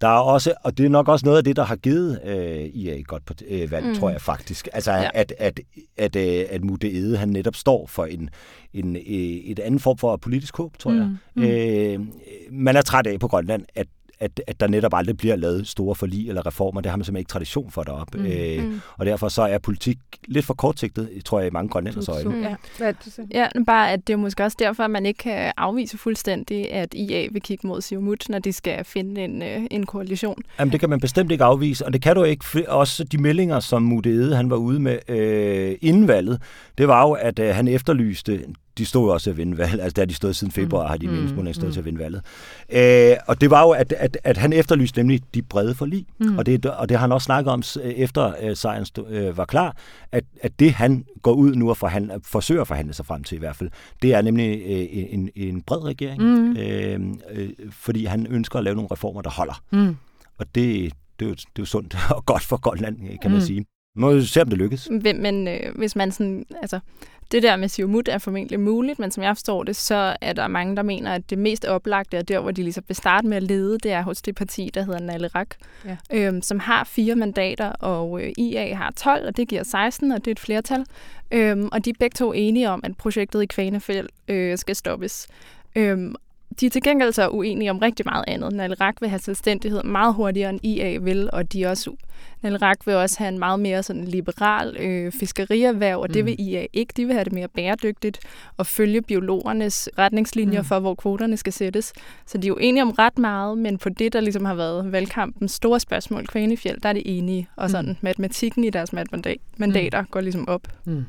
[0.01, 2.65] der er også, og det er nok også noget af det, der har givet øh,
[2.65, 3.96] IA et godt øh, valg, mm.
[3.96, 4.67] tror jeg faktisk.
[4.74, 5.10] Altså, ja.
[5.13, 5.60] at, at,
[5.98, 8.29] at, øh, at Mude Ede, han netop står for en,
[8.74, 10.98] en, øh, et andet form for politisk håb, tror mm.
[10.98, 11.15] jeg.
[11.36, 11.43] Mm.
[11.43, 12.00] Øh,
[12.51, 13.88] man er træt af på Grønland, at
[14.22, 16.82] at, at der netop aldrig bliver lavet store forlig eller reformer.
[16.82, 18.18] Det har man simpelthen ikke tradition for deroppe.
[18.18, 18.25] Mm.
[18.25, 18.82] Øh, mm.
[18.98, 22.50] Og derfor så er politik lidt for kortsigtet, tror jeg, i mange grønlænders øjne.
[22.50, 22.55] Ja.
[22.77, 22.94] Hvad
[23.34, 26.94] ja, bare at det er måske også derfor, at man ikke kan afvise fuldstændig, at
[26.94, 30.42] IA vil kigge mod Siumut, når de skal finde en, øh, en koalition.
[30.60, 32.46] Jamen, det kan man bestemt ikke afvise, og det kan du ikke.
[32.68, 36.42] Også de meldinger, som Mudede han var ude med øh, inden valget,
[36.77, 38.46] det var jo, at øh, han efterlyste
[38.77, 39.79] de stod jo også til at vinde valget.
[39.79, 41.14] Altså, der de stået siden februar, har de mm.
[41.14, 41.74] meningsmålinger stået mm.
[41.74, 42.22] til at vinde valget.
[42.70, 46.05] Øh, og det var jo, at, at, at han efterlyste nemlig de brede forlig.
[46.20, 46.38] Mm.
[46.38, 49.75] Og, det, og det har han også snakket om, efter øh, sejren øh, var klar,
[50.12, 53.36] at, at det han går ud nu og forhandle, forsøger at forhandle sig frem til
[53.36, 53.70] i hvert fald,
[54.01, 56.24] det er nemlig øh, en, en bred regering.
[56.24, 56.57] Mm.
[56.57, 57.00] Øh,
[57.31, 59.64] øh, fordi han ønsker at lave nogle reformer, der holder.
[59.72, 59.96] Mm.
[60.38, 63.40] Og det, det, er jo, det er jo sundt og godt for Grønland, kan man
[63.40, 63.46] mm.
[63.46, 63.66] sige.
[63.96, 64.90] Må se, om det lykkes.
[64.90, 66.80] Men, men øh, hvis man sådan, altså,
[67.32, 70.48] det der med Siumut er formentlig muligt, men som jeg forstår det, så er der
[70.48, 73.38] mange, der mener, at det mest oplagte er der, hvor de ligesom vil starte med
[73.38, 75.98] at lede, det er hos det parti, der hedder Nalerak, ja.
[76.14, 80.25] øhm, som har fire mandater, og øh, IA har 12, og det giver 16, og
[80.25, 80.86] det er et flertal.
[81.32, 85.27] Øhm, og de er begge to enige om, at projektet i Kvanefæld øh, skal stoppes.
[85.75, 86.16] Øhm,
[86.59, 88.53] de er til gengæld så uenige om rigtig meget andet.
[88.53, 91.96] Nalrak vil have selvstændighed meget hurtigere end IA vil, og de også,
[92.42, 96.25] Nalrak vil også have en meget mere sådan liberal øh, fiskerierhverv, og det mm.
[96.25, 96.94] vil IA ikke.
[96.98, 98.20] De vil have det mere bæredygtigt
[98.57, 100.66] og følge biologernes retningslinjer mm.
[100.66, 101.94] for, hvor kvoterne skal sættes.
[102.25, 104.92] Så de er jo enige om ret meget, men på det, der ligesom har været
[104.92, 107.48] valgkampens store spørgsmål, Kvanefjeld, der er det enige.
[107.55, 107.98] Og sådan mm.
[108.01, 108.94] matematikken i deres
[109.57, 110.07] mandater mm.
[110.11, 110.68] går ligesom op.
[110.85, 111.05] Mm.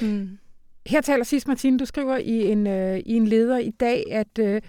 [0.00, 0.38] Mm.
[0.86, 4.38] Her taler sidst, Martine, du skriver i en, øh, i en leder i dag, at,
[4.38, 4.60] øh,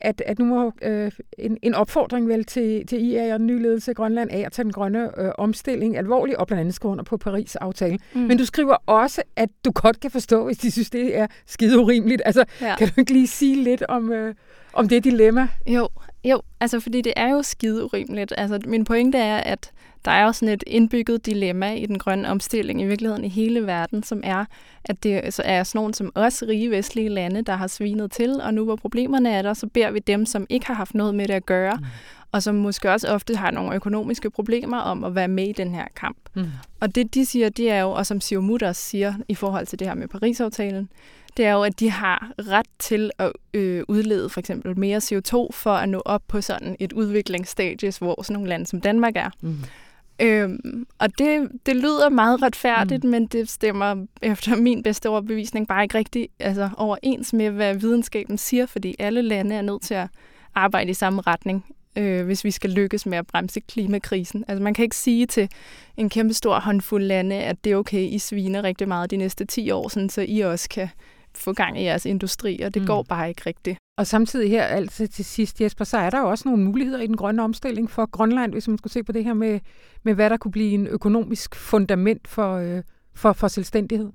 [0.00, 3.62] at, at nu må øh, en, en opfordring vel til, til IA og den nye
[3.62, 6.92] ledelse i Grønland af at tage den grønne øh, omstilling alvorligt, og blandt andet skrive
[6.92, 7.98] under på Paris-aftalen.
[8.14, 8.20] Mm.
[8.20, 11.78] Men du skriver også, at du godt kan forstå, hvis de synes, det er skide
[11.78, 12.22] urimeligt.
[12.24, 12.76] Altså, ja.
[12.76, 14.34] kan du ikke lige sige lidt om, øh,
[14.72, 15.48] om det dilemma?
[15.66, 15.88] Jo,
[16.24, 18.34] jo, altså fordi det er jo skide urimeligt.
[18.36, 19.72] Altså, min pointe er, at
[20.04, 23.66] der er jo sådan et indbygget dilemma i den grønne omstilling i virkeligheden i hele
[23.66, 24.44] verden, som er,
[24.84, 28.54] at det er sådan nogen som os, rige vestlige lande, der har svinet til, og
[28.54, 31.28] nu hvor problemerne er der, så beder vi dem, som ikke har haft noget med
[31.28, 31.84] det at gøre, mm.
[32.32, 35.74] og som måske også ofte har nogle økonomiske problemer om at være med i den
[35.74, 36.18] her kamp.
[36.34, 36.44] Mm.
[36.80, 39.78] Og det de siger, det er jo, og som Siomut også siger i forhold til
[39.78, 40.88] det her med Paris-aftalen,
[41.36, 45.52] det er jo, at de har ret til at øh, udlede for eksempel mere CO2
[45.52, 49.30] for at nå op på sådan et udviklingsstadie, hvor sådan nogle lande som Danmark er.
[49.40, 49.56] Mm.
[50.20, 53.10] Øhm, og det, det lyder meget retfærdigt, mm.
[53.10, 58.38] men det stemmer efter min bedste overbevisning bare ikke rigtig altså, overens med, hvad videnskaben
[58.38, 60.08] siger, fordi alle lande er nødt til at
[60.54, 61.64] arbejde i samme retning,
[61.96, 64.44] øh, hvis vi skal lykkes med at bremse klimakrisen.
[64.48, 65.48] Altså man kan ikke sige til
[65.96, 69.44] en kæmpe stor håndfuld lande, at det er okay, I sviner rigtig meget de næste
[69.44, 70.88] 10 år, sådan, så I også kan
[71.34, 72.86] få gang i jeres industri, og det mm.
[72.86, 73.78] går bare ikke rigtigt.
[73.98, 77.06] Og samtidig her, altså til sidst, Jesper, så er der jo også nogle muligheder i
[77.06, 79.60] den grønne omstilling for Grønland, hvis man skulle se på det her med,
[80.02, 82.82] med hvad der kunne blive en økonomisk fundament for, øh,
[83.14, 84.10] for, for selvstændighed.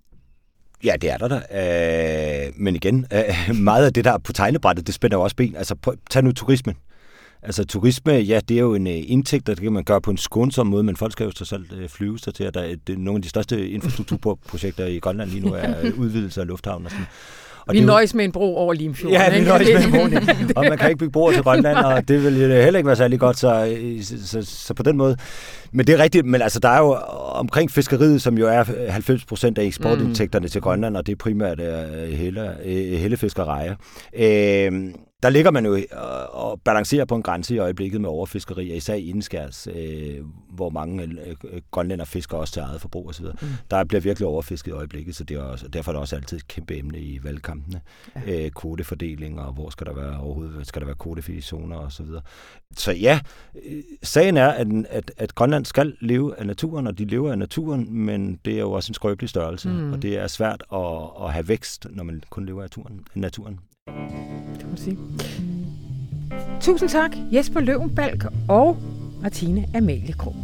[0.84, 2.47] Ja, det er der da.
[2.47, 5.36] Øh, men igen, øh, meget af det, der er på tegnebrættet, det spænder jo også
[5.36, 5.56] ben.
[5.56, 6.75] Altså, tag nu turismen.
[7.43, 10.17] Altså turisme, ja, det er jo en uh, indtægt, der kan man gøre på en
[10.17, 12.76] skånsom måde, men folk skal jo så selv uh, flyve sig til, at der er,
[12.88, 16.86] det, nogle af de største infrastrukturprojekter i Grønland lige nu er uh, udvidelse af lufthavn
[16.86, 17.06] og sådan.
[17.67, 19.19] Og vi nøjes med en bro over Limfjorden.
[19.19, 20.19] Ja, vi nøjes med en bro.
[20.60, 23.19] og man kan ikke bygge broer til Grønland, og det vil heller ikke være særlig
[23.19, 25.17] godt, så, så, så, så på den måde.
[25.71, 26.93] Men det er rigtigt, men altså, der er jo
[27.32, 30.50] omkring fiskeriet, som jo er 90 procent af eksportindtægterne mm.
[30.50, 33.76] til Grønland, og det er primært uh, helle, uh, hellefisk og rejer.
[34.13, 34.91] Uh,
[35.23, 35.80] der ligger man jo
[36.30, 41.03] og balancerer på en grænse i øjeblikket med overfiskeri, især i indskærs, øh, hvor mange
[41.03, 43.25] øh, grønlænder fisker også til eget forbrug osv.
[43.25, 43.47] Mm.
[43.71, 46.38] Der bliver virkelig overfisket i øjeblikket, så det er også, derfor er det også altid
[46.38, 47.82] et kæmpe emne i valgkampene.
[48.27, 48.45] Ja.
[48.45, 52.06] Øh, kvotefordeling, og hvor skal der være overhovedet, skal der være kvotefri zoner osv.
[52.06, 52.21] Så,
[52.77, 53.19] så ja,
[53.65, 57.38] øh, sagen er, at, at, at Grønland skal leve af naturen, og de lever af
[57.38, 59.93] naturen, men det er jo også en skrøbelig størrelse, mm.
[59.93, 63.06] og det er svært at, at have vækst, når man kun lever af naturen.
[63.15, 63.60] naturen.
[64.58, 64.97] Det må sige.
[66.62, 68.78] Tusind tak, Jesper Løvenbalk og
[69.21, 70.36] Martine Amalie Krog.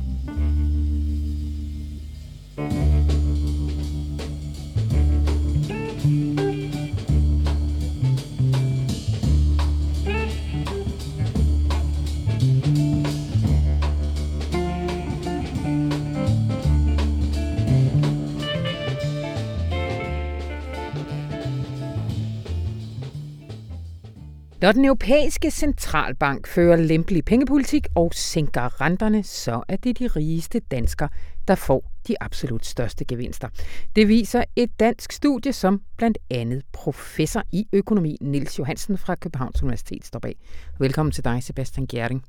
[24.63, 30.59] Når den europæiske centralbank fører lempelig pengepolitik og sænker renterne, så er det de rigeste
[30.59, 31.09] danskere,
[31.47, 33.49] der får de absolut største gevinster.
[33.95, 39.63] Det viser et dansk studie, som blandt andet professor i økonomi Nils Johansen fra Københavns
[39.63, 40.35] Universitet står bag.
[40.79, 42.23] Velkommen til dig, Sebastian Gjerding.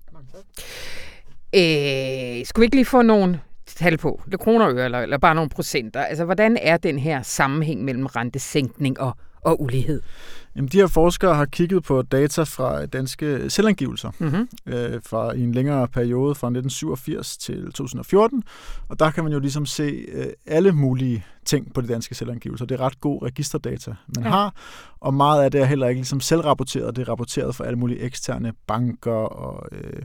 [1.54, 5.18] Øh, skulle vi ikke lige få nogle tal på, det kroner og øre, eller, eller
[5.18, 6.02] bare nogle procenter?
[6.02, 10.02] Altså, hvordan er den her sammenhæng mellem rentesænkning og, og ulighed?
[10.56, 14.48] Jamen, de her forskere har kigget på data fra danske selvangivelser mm-hmm.
[14.66, 18.42] øh, fra i en længere periode fra 1987 til 2014,
[18.88, 22.66] og der kan man jo ligesom se øh, alle mulige ting på de danske selvangivelser.
[22.66, 24.30] Det er ret god registerdata, man ja.
[24.30, 24.54] har,
[25.00, 26.96] og meget af det er heller ikke ligesom selvrapporteret.
[26.96, 30.02] Det er rapporteret for alle mulige eksterne banker og øh,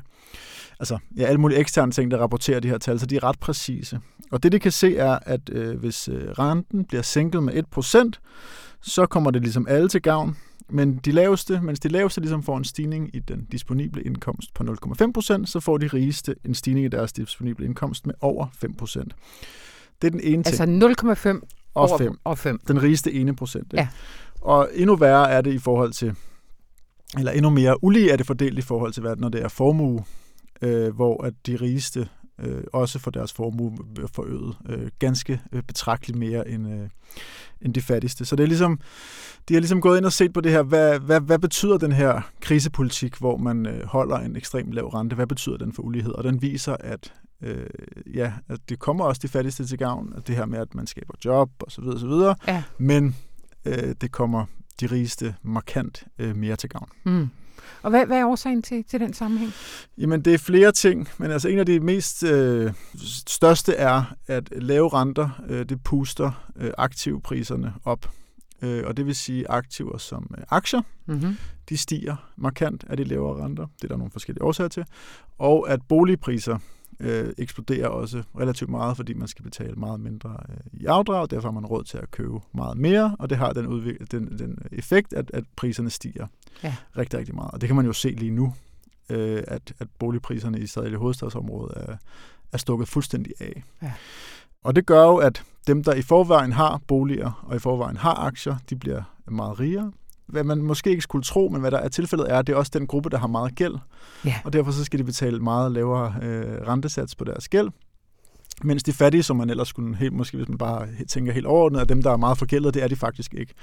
[0.80, 3.40] altså, ja, alle mulige eksterne ting, der rapporterer de her tal, så de er ret
[3.40, 4.00] præcise.
[4.32, 8.12] Og det, de kan se, er, at øh, hvis øh, renten bliver sænket med 1%,
[8.82, 10.38] så kommer det ligesom alle til gavn.
[10.70, 14.64] Men de laveste, mens de laveste ligesom får en stigning i den disponible indkomst på
[14.64, 19.04] 0,5%, så får de rigeste en stigning i deres disponible indkomst med over 5%.
[20.02, 20.84] Det er den ene altså ting.
[20.84, 22.20] Altså 0,5 og 5.
[22.24, 22.60] Og 5.
[22.68, 23.74] Den rigeste ene procent.
[23.74, 23.88] Ja.
[24.42, 26.16] Og endnu værre er det i forhold til,
[27.18, 30.04] eller endnu mere ulige er det fordelt i forhold til, hvad, når det er formue,
[30.62, 32.10] øh, hvor at de rigeste
[32.42, 33.78] øh, også for deres formue
[34.14, 36.90] forøget øh, ganske øh, betragteligt mere end, øh,
[37.62, 38.26] end de fattigste.
[38.26, 38.80] Så det er ligesom,
[39.50, 41.92] de har ligesom gået ind og set på det her, hvad, hvad, hvad betyder den
[41.92, 46.12] her krisepolitik, hvor man øh, holder en ekstremt lav rente, hvad betyder den for ulighed?
[46.12, 47.66] Og den viser, at øh,
[48.14, 50.88] ja, at det kommer også de fattigste til gavn, at det her med, at man
[50.88, 52.36] skaber job og så videre, så videre.
[52.48, 52.64] Ja.
[52.78, 53.16] men
[53.66, 54.46] øh, det kommer
[54.80, 56.90] de rigeste markant øh, mere til gavn.
[57.04, 57.30] Mm.
[57.82, 59.54] Og hvad, hvad er årsagen til, til den sammenhæng?
[59.98, 62.74] Jamen, det er flere ting, men altså en af de mest øh,
[63.28, 68.10] største er, at lave renter, øh, det puster øh, aktivpriserne op.
[68.62, 71.38] Øh, og det vil sige aktiver som øh, aktier, mm-hmm.
[71.70, 73.68] de stiger markant af de lavere renter.
[73.76, 74.86] Det er der nogle forskellige årsager til.
[75.38, 76.58] Og at boligpriser
[77.00, 81.48] øh, eksploderer også relativt meget, fordi man skal betale meget mindre øh, i afdrag, derfor
[81.48, 84.58] har man råd til at købe meget mere, og det har den, udvik- den, den
[84.72, 86.28] effekt, at, at priserne stiger
[86.64, 86.76] ja.
[86.98, 87.52] rigtig, rigtig meget.
[87.52, 88.54] Og det kan man jo se lige nu,
[89.10, 91.96] øh, at, at boligpriserne i stadig hovedstadsområdet er,
[92.54, 93.64] er stukket fuldstændig af.
[93.82, 93.92] Ja.
[94.64, 98.14] Og det gør jo, at dem, der i forvejen har boliger og i forvejen har
[98.14, 99.92] aktier, de bliver meget rigere.
[100.30, 102.72] Hvad man måske ikke skulle tro, men hvad der er tilfældet er, det er også
[102.74, 103.76] den gruppe, der har meget gæld.
[104.26, 104.36] Ja.
[104.44, 107.70] Og derfor så skal de betale meget lavere øh, rentesats på deres gæld.
[108.64, 111.80] Mens de fattige, som man ellers skulle helt, måske hvis man bare tænker helt overordnet,
[111.80, 113.54] at dem, der er meget forgældet, det er de faktisk ikke.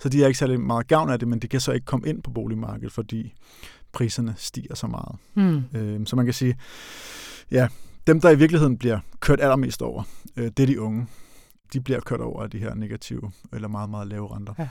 [0.00, 2.08] Så de er ikke særlig meget gavn af det, men de kan så ikke komme
[2.08, 3.32] ind på boligmarkedet, fordi
[3.92, 5.16] priserne stiger så meget.
[5.34, 5.78] Mm.
[5.78, 6.56] Øh, så man kan sige,
[7.50, 7.68] ja,
[8.06, 10.02] dem, der i virkeligheden bliver kørt allermest over,
[10.36, 11.06] øh, det er de unge.
[11.72, 14.54] De bliver kørt over af de her negative eller meget, meget lave renter.
[14.58, 14.68] Ja.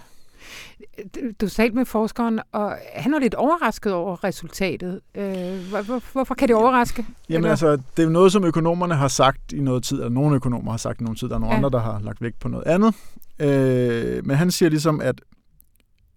[1.41, 5.02] Du talte med forskeren, og han er lidt overrasket over resultatet.
[5.15, 5.71] Øh,
[6.12, 7.06] hvorfor kan det overraske?
[7.30, 7.49] Jamen eller?
[7.49, 10.78] altså, det er noget, som økonomerne har sagt i noget tid, eller nogle økonomer har
[10.78, 11.58] sagt i noget tid, der er nogle ja.
[11.58, 12.95] andre, der har lagt vægt på noget andet.
[13.39, 15.21] Øh, men han siger ligesom, at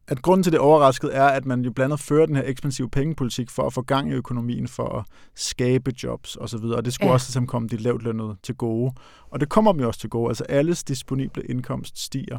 [0.09, 2.91] at grunden til det overrasket er, at man jo blandt andet fører den her ekspansive
[2.91, 5.05] pengepolitik for at få gang i økonomien, for at
[5.35, 7.13] skabe jobs osv., og, og det skulle ja.
[7.13, 8.93] også ligesom komme de lavt lønnede til gode.
[9.31, 12.39] Og det kommer dem jo også til gode, altså alles disponible indkomst stiger.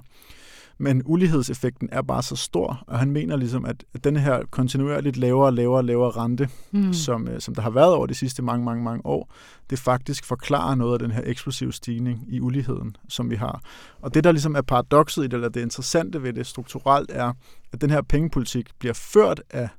[0.78, 5.46] Men ulighedseffekten er bare så stor, og han mener ligesom, at den her kontinuerligt lavere
[5.46, 6.94] og lavere lavere rente, mm.
[6.94, 9.34] som, øh, som der har været over de sidste mange, mange, mange år,
[9.70, 13.62] det faktisk forklarer noget af den her eksplosive stigning i uligheden, som vi har.
[14.02, 17.34] Og det, der ligesom er paradokset i det, eller det interessante ved det strukturelt, er,
[17.72, 19.70] at den her pengepolitik bliver ført af,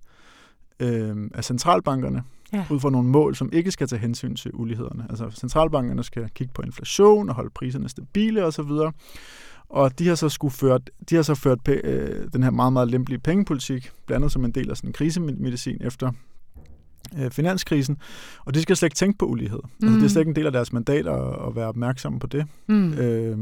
[0.81, 2.65] øh, af centralbankerne, ja.
[2.71, 5.07] ud fra nogle mål, som ikke skal tage hensyn til ulighederne.
[5.11, 8.71] Altså centralbankerne skal kigge på inflation og holde priserne stabile osv.,
[9.69, 12.91] og de har så skulle ført, de har så ført øh, den her meget, meget
[12.91, 16.13] lempelige pengepolitik, blandt andet som en del af sådan en krisemedicin efter
[17.19, 17.99] øh, finanskrisen,
[18.45, 19.61] og de skal slet ikke tænke på ulighed.
[19.81, 19.87] Mm.
[19.87, 22.27] Altså, det er slet ikke en del af deres mandat at, at være opmærksomme på
[22.27, 22.47] det.
[22.67, 22.93] Mm.
[22.93, 23.39] Øh,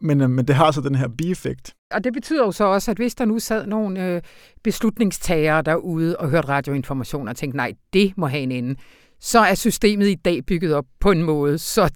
[0.00, 1.74] men, øh, men det har så den her bieffekt.
[1.90, 4.22] Og det betyder jo så også, at hvis der nu sad nogle øh,
[4.62, 8.76] beslutningstagere derude og hørte radioinformation og tænkte, nej, det må have en ende,
[9.20, 11.90] så er systemet i dag bygget op på en måde, så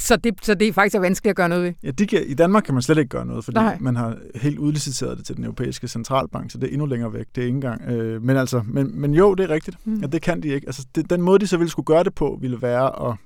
[0.00, 1.72] så det, så det er faktisk er vanskeligt at gøre noget ved?
[1.82, 3.78] Ja, de kan, i Danmark kan man slet ikke gøre noget, fordi Nej.
[3.80, 7.26] man har helt udliciteret det til den europæiske centralbank, så det er endnu længere væk.
[7.34, 7.82] Det er ikke engang.
[7.82, 9.76] Øh, men, altså, men, men jo, det er rigtigt.
[9.84, 10.00] Mm.
[10.00, 10.66] Ja, det kan de ikke.
[10.66, 13.16] Altså, det, den måde, de så ville skulle gøre det på, ville være at,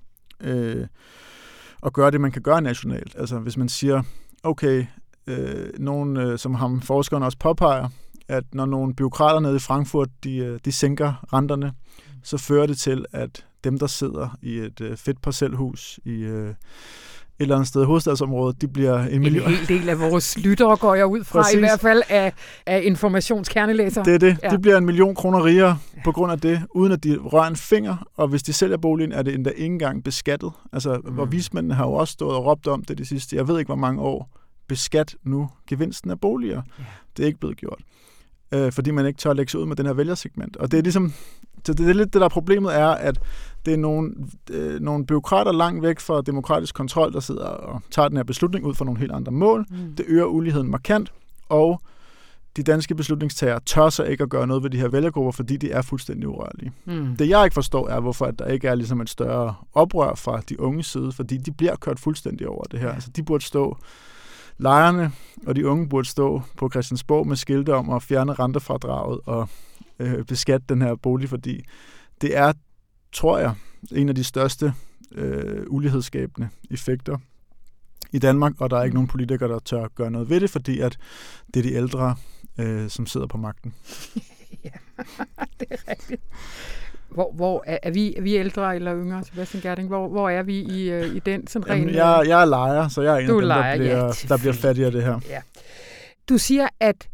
[0.41, 0.87] øh,
[1.87, 3.17] at gøre det, man kan gøre nationalt.
[3.19, 4.03] Altså hvis man siger,
[4.43, 4.87] okay,
[5.27, 7.89] øh, nogen, øh, som ham forskeren også påpeger,
[8.29, 11.73] at når nogle byråkrater nede i Frankfurt, de, øh, de sænker renterne,
[12.23, 16.55] så fører det til, at dem, der sidder i et øh, fedt parcelhus i øh,
[17.39, 19.49] et eller andet sted i hovedstadsområdet, de bliver en million.
[19.49, 21.57] En hel del af vores lyttere går jeg ud fra, Præcis.
[21.57, 22.33] i hvert fald af,
[22.67, 24.03] af informationskernelæser.
[24.03, 24.37] Det er det.
[24.43, 24.51] Ja.
[24.51, 27.57] De bliver en million kroner rigere på grund af det, uden at de rører en
[27.57, 30.53] finger, og hvis de sælger boligen, er det endda ikke engang beskattet.
[30.73, 31.13] Altså, mm.
[31.15, 33.69] hvor vismændene har jo også stået og råbt om det de sidste, jeg ved ikke
[33.69, 36.63] hvor mange år, beskat nu gevinsten af boliger.
[36.79, 36.85] Ja.
[37.17, 37.81] Det er ikke blevet gjort
[38.55, 40.57] øh, fordi man ikke tør at lægge sig ud med den her vælgersegment.
[40.57, 41.15] Og det er ligesom,
[41.67, 43.21] så det er lidt det der problemet er, at
[43.67, 44.15] det er nogle,
[44.51, 48.67] øh, nogle byråkrater langt væk fra demokratisk kontrol, der sidder og tager den her beslutning
[48.67, 49.67] ud fra nogle helt andre mål.
[49.71, 49.97] Mm.
[49.97, 51.13] Det øger uligheden markant,
[51.49, 51.81] og
[52.57, 55.71] de danske beslutningstagere tør så ikke at gøre noget ved de her vælgergrupper, fordi de
[55.71, 56.73] er fuldstændig urørlige.
[56.85, 57.17] Mm.
[57.17, 60.41] Det jeg ikke forstår er, hvorfor at der ikke er ligesom et større oprør fra
[60.49, 62.89] de unge side, fordi de bliver kørt fuldstændig over det her.
[62.89, 62.95] Ja.
[62.95, 63.77] Altså, de burde stå
[64.59, 65.13] lejerne
[65.47, 69.49] og de unge burde stå på Christiansborg med skilte om at fjerne rentefradraget og
[69.99, 71.65] øh, beskatte den her bolig, fordi
[72.21, 72.53] det er,
[73.13, 73.55] tror jeg,
[73.93, 74.75] en af de største
[75.13, 77.19] øh, ulighedsskabende effekter
[78.13, 80.81] i Danmark, og der er ikke nogen politikere, der tør gøre noget ved det, fordi
[80.81, 80.99] at
[81.55, 82.17] det er de ældre,
[82.59, 83.75] øh, som sidder på magten.
[84.65, 84.71] ja,
[85.61, 86.23] det er rigtigt.
[87.09, 89.89] Hvor, hvor er, er, vi, er vi ældre eller yngre, Sebastian Gerding?
[89.89, 91.95] Hvor, hvor er vi i, øh, i den sådan Jamen, ren...
[91.95, 94.39] Jeg, jeg er lejer, så jeg er en af dem, leger, der bliver, ja, der
[94.39, 95.21] bliver fattig af det her.
[95.29, 95.41] Ja.
[96.29, 97.09] Du siger, at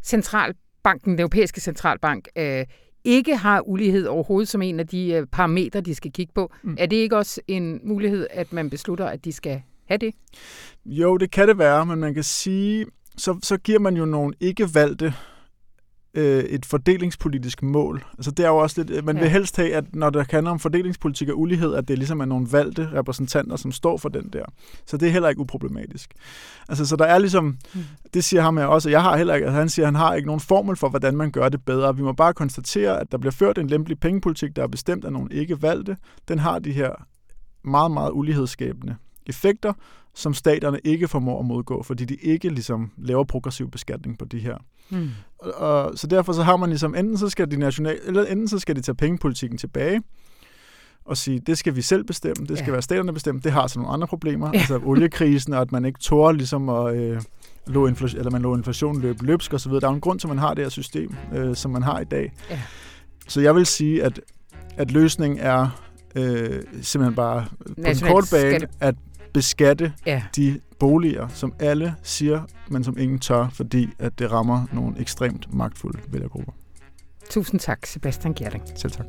[0.81, 2.65] centralbanken, den europæiske centralbank, øh,
[3.03, 6.51] ikke har ulighed overhovedet som en af de øh, parametre, de skal kigge på.
[6.63, 6.75] Mm.
[6.79, 10.13] Er det ikke også en mulighed, at man beslutter, at de skal have det?
[10.85, 12.85] Jo, det kan det være, men man kan sige,
[13.17, 15.13] så, så giver man jo nogle ikke valgte
[16.13, 18.03] øh, et fordelingspolitisk mål.
[18.17, 19.21] Altså det er jo også lidt, man ja.
[19.21, 22.25] vil helst have, at når der handler om fordelingspolitik og ulighed, at det ligesom er
[22.25, 24.45] nogle valgte repræsentanter, som står for den der.
[24.85, 26.13] Så det er heller ikke uproblematisk.
[26.69, 27.81] Altså så der er ligesom, mm.
[28.13, 30.27] det siger ham også, jeg har heller ikke, altså han siger, at han har ikke
[30.27, 31.95] nogen formel for, hvordan man gør det bedre.
[31.95, 35.13] Vi må bare konstatere, at der bliver ført en lempelig pengepolitik, der er bestemt af
[35.13, 35.97] nogle ikke valgte.
[36.27, 36.91] Den har de her
[37.63, 38.95] meget, meget ulighedsskabende
[39.27, 39.73] effekter,
[40.13, 44.39] som staterne ikke formår at modgå, fordi de ikke ligesom laver progressiv beskatning på de
[44.39, 44.57] her.
[44.89, 45.09] Mm.
[45.39, 48.47] Og, og, så derfor så har man ligesom, enten så skal de national, eller enten
[48.47, 50.01] så skal de tage pengepolitikken tilbage,
[51.05, 52.71] og sige, det skal vi selv bestemme, det skal ja.
[52.71, 54.59] være staterne bestemme, det har så nogle andre problemer, ja.
[54.59, 57.21] altså oliekrisen, og at man ikke tårer ligesom at øh,
[57.67, 59.71] lå inflation, eller man lå inflationen løbe løbsk osv.
[59.71, 61.99] Der er en grund til, at man har det her system, øh, som man har
[61.99, 62.33] i dag.
[62.49, 62.61] Ja.
[63.27, 64.21] Så jeg vil sige, at,
[64.77, 65.69] at løsningen er
[66.15, 68.95] øh, simpelthen bare på en kort bane, at
[69.33, 70.23] beskatte ja.
[70.35, 75.53] de boliger, som alle siger, men som ingen tør, fordi at det rammer nogle ekstremt
[75.53, 76.51] magtfulde vælgergrupper.
[77.29, 78.63] Tusind tak, Sebastian Gjerding.
[78.75, 79.05] Selv tak.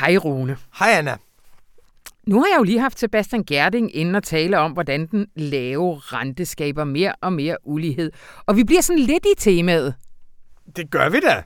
[0.00, 0.56] Hej Rune.
[0.78, 1.16] Hej Anna.
[2.26, 5.98] Nu har jeg jo lige haft Sebastian Gerding inden og tale om, hvordan den lave
[5.98, 8.12] rente skaber mere og mere ulighed.
[8.46, 9.94] Og vi bliver sådan lidt i temaet.
[10.76, 11.42] Det gør vi da.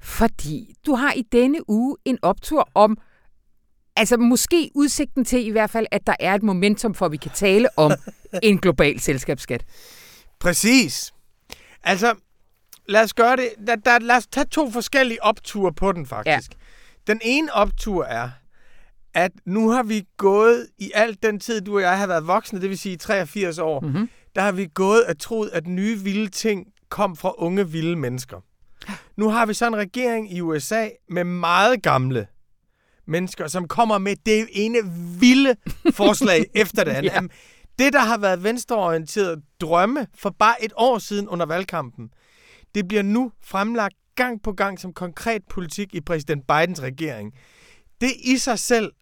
[0.00, 2.98] Fordi du har i denne uge en optur om,
[3.96, 7.16] altså måske udsigten til i hvert fald, at der er et momentum for, at vi
[7.16, 7.92] kan tale om
[8.42, 9.64] en global selskabsskat.
[10.40, 11.12] Præcis.
[11.82, 12.14] Altså,
[12.88, 13.48] lad os gøre det.
[13.66, 16.50] Der, der, lad os tage to forskellige opture på den, faktisk.
[16.52, 17.12] Ja.
[17.12, 18.30] Den ene optur er,
[19.16, 22.60] at nu har vi gået i alt den tid, du og jeg har været voksne,
[22.60, 24.10] det vil sige 83 år, mm-hmm.
[24.34, 28.40] der har vi gået og troet, at nye vilde ting kom fra unge vilde mennesker.
[29.16, 32.26] Nu har vi så en regering i USA med meget gamle
[33.06, 34.78] mennesker, som kommer med det ene
[35.20, 35.56] vilde
[35.92, 37.12] forslag efter det andet.
[37.12, 37.20] ja.
[37.78, 42.10] Det, der har været venstreorienteret drømme for bare et år siden under valgkampen,
[42.74, 47.32] det bliver nu fremlagt gang på gang som konkret politik i præsident Bidens regering.
[48.00, 48.92] Det i sig selv,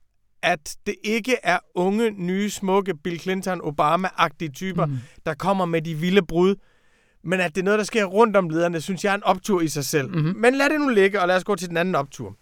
[0.45, 4.99] at det ikke er unge, nye, smukke Bill Clinton, Obama-agtige typer, mm.
[5.27, 6.57] der kommer med de vilde brud,
[7.23, 9.61] men at det er noget, der sker rundt om lederne, synes jeg er en optur
[9.61, 10.09] i sig selv.
[10.09, 10.37] Mm-hmm.
[10.37, 12.37] Men lad det nu ligge, og lad os gå til den anden optur.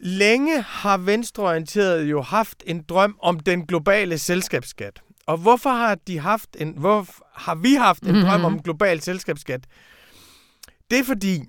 [0.00, 5.00] Længe har venstreorienteret jo haft en drøm om den globale selskabsskat.
[5.26, 8.24] Og hvorfor har de haft en hvor har vi haft en mm-hmm.
[8.24, 9.66] drøm om global selskabsskat?
[10.90, 11.42] Det er fordi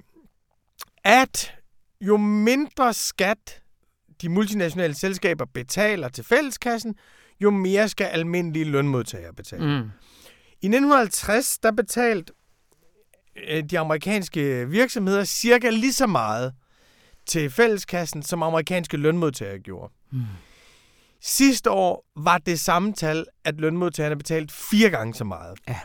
[1.03, 1.53] at
[2.01, 3.61] jo mindre skat
[4.21, 6.95] de multinationale selskaber betaler til fælleskassen,
[7.41, 9.65] jo mere skal almindelige lønmodtagere betale.
[9.65, 9.89] Mm.
[10.61, 12.33] I 1950 der betalte
[13.47, 16.53] øh, de amerikanske virksomheder cirka lige så meget
[17.25, 19.93] til fælleskassen, som amerikanske lønmodtagere gjorde.
[20.11, 20.21] Mm.
[21.21, 25.59] Sidste år var det samme tal, at lønmodtagerne betalte fire gange så meget.
[25.67, 25.79] Ja.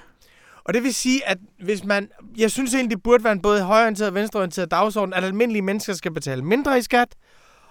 [0.64, 2.08] Og det vil sige, at hvis man...
[2.36, 5.92] Jeg synes egentlig, det burde være en både højorienteret og venstreorienteret dagsorden, at almindelige mennesker
[5.92, 7.08] skal betale mindre i skat,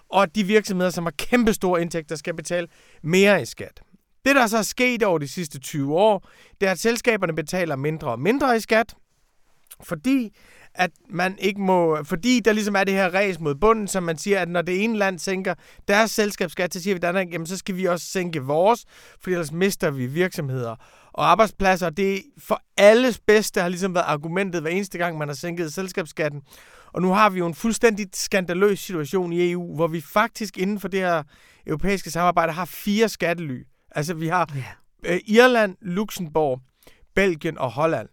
[0.09, 2.67] og at de virksomheder, som har kæmpe store indtægter, skal betale
[3.03, 3.81] mere i skat.
[4.25, 6.29] Det, der så er sket over de sidste 20 år,
[6.61, 8.93] det er, at selskaberne betaler mindre og mindre i skat,
[9.83, 10.33] fordi
[10.73, 14.17] at man ikke må, fordi der ligesom er det her ræs mod bunden, som man
[14.17, 15.53] siger, at når det ene land sænker
[15.87, 18.85] deres selskabsskat, så siger vi Danmark, jamen så skal vi også sænke vores,
[19.21, 20.75] for ellers mister vi virksomheder
[21.13, 21.89] og arbejdspladser.
[21.89, 26.41] Det for alles bedste har ligesom været argumentet hver eneste gang, man har sænket selskabsskatten.
[26.93, 30.79] Og nu har vi jo en fuldstændig skandaløs situation i EU, hvor vi faktisk inden
[30.79, 31.23] for det her
[31.67, 33.63] europæiske samarbejde har fire skattely.
[33.91, 35.13] Altså vi har ja.
[35.13, 36.59] øh, Irland, Luxembourg,
[37.15, 38.09] Belgien og Holland.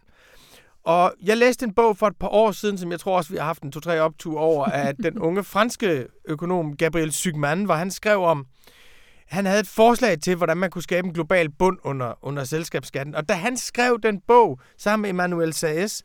[0.83, 3.37] Og jeg læste en bog for et par år siden, som jeg tror også, vi
[3.37, 7.91] har haft en to-tre optur over, af den unge franske økonom Gabriel Sygman, hvor han
[7.91, 8.45] skrev om,
[9.27, 13.15] han havde et forslag til, hvordan man kunne skabe en global bund under, under selskabsskatten.
[13.15, 16.01] Og da han skrev den bog sammen med Emmanuel Saez,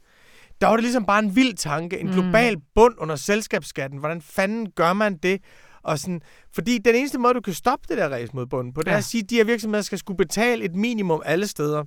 [0.63, 1.99] der var det ligesom bare en vild tanke.
[1.99, 2.13] En mm.
[2.13, 3.99] global bund under selskabsskatten.
[3.99, 5.41] Hvordan fanden gør man det?
[5.83, 6.21] Og sådan,
[6.55, 8.93] fordi den eneste måde, du kan stoppe det der race mod bunden på, det ja.
[8.93, 11.85] er at sige, at de her virksomheder skal skulle betale et minimum alle steder.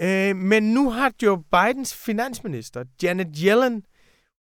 [0.00, 3.82] Øh, men nu har Joe Bidens finansminister, Janet Yellen,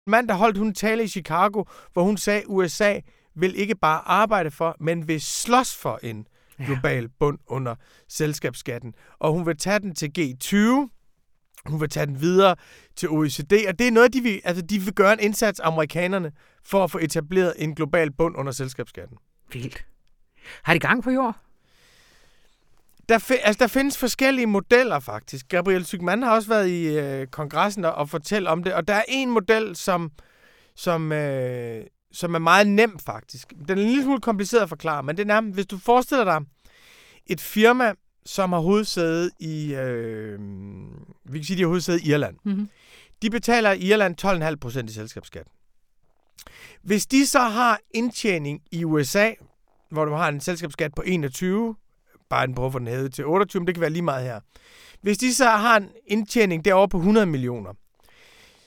[0.06, 2.98] mandag holdt hun tale i Chicago, hvor hun sagde, at USA
[3.36, 6.26] vil ikke bare arbejde for, men vil slås for en
[6.66, 7.74] global bund under
[8.08, 8.94] selskabsskatten.
[9.18, 10.88] Og hun vil tage den til G20,
[11.66, 12.56] hun vil tage den videre
[12.96, 16.32] til OECD, og det er noget, de vil, altså, de vil gøre en indsats, amerikanerne,
[16.64, 19.16] for at få etableret en global bund under selskabsskatten.
[19.52, 19.84] Vildt.
[20.62, 21.36] Har de gang på jord?
[23.08, 25.48] Der, altså, der findes forskellige modeller, faktisk.
[25.48, 28.94] Gabriel Sygman har også været i øh, kongressen og, og fortælle om det, og der
[28.94, 30.10] er en model, som,
[30.76, 33.52] som, øh, som er meget nem, faktisk.
[33.68, 36.24] Den er en lille smule kompliceret at forklare, men det er nærmest, hvis du forestiller
[36.24, 36.40] dig
[37.26, 37.92] et firma,
[38.26, 40.40] som har hovedsæde i, øh,
[41.24, 42.36] vi kan sige, de har hovedsæde i Irland.
[42.44, 42.68] Mm-hmm.
[43.22, 44.16] De betaler i Irland
[44.52, 45.46] 12,5 procent i selskabsskat.
[46.82, 49.32] Hvis de så har indtjening i USA,
[49.90, 51.76] hvor du har en selskabsskat på 21,
[52.28, 54.40] bare den prøver for den hævet til 28, men det kan være lige meget her.
[55.00, 57.72] Hvis de så har en indtjening derovre på 100 millioner,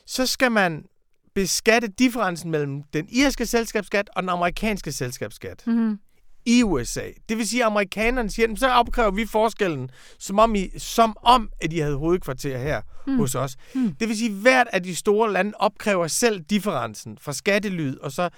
[0.06, 0.86] så skal man
[1.34, 5.64] beskatte differencen mellem den irske selskabsskat og den amerikanske selskabsskat.
[5.68, 6.00] Mm-hmm
[6.48, 7.10] i USA.
[7.30, 11.50] Det vil sige, at amerikanerne siger, så opkræver vi forskellen, som om, I, som om
[11.62, 13.18] at de havde hovedkvarter her mm.
[13.18, 13.56] hos os.
[13.76, 13.96] Mm.
[14.00, 18.12] Det vil sige, at hvert af de store lande opkræver selv differencen fra skattelyd og
[18.12, 18.30] så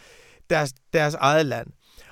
[0.50, 1.68] deres, deres eget land.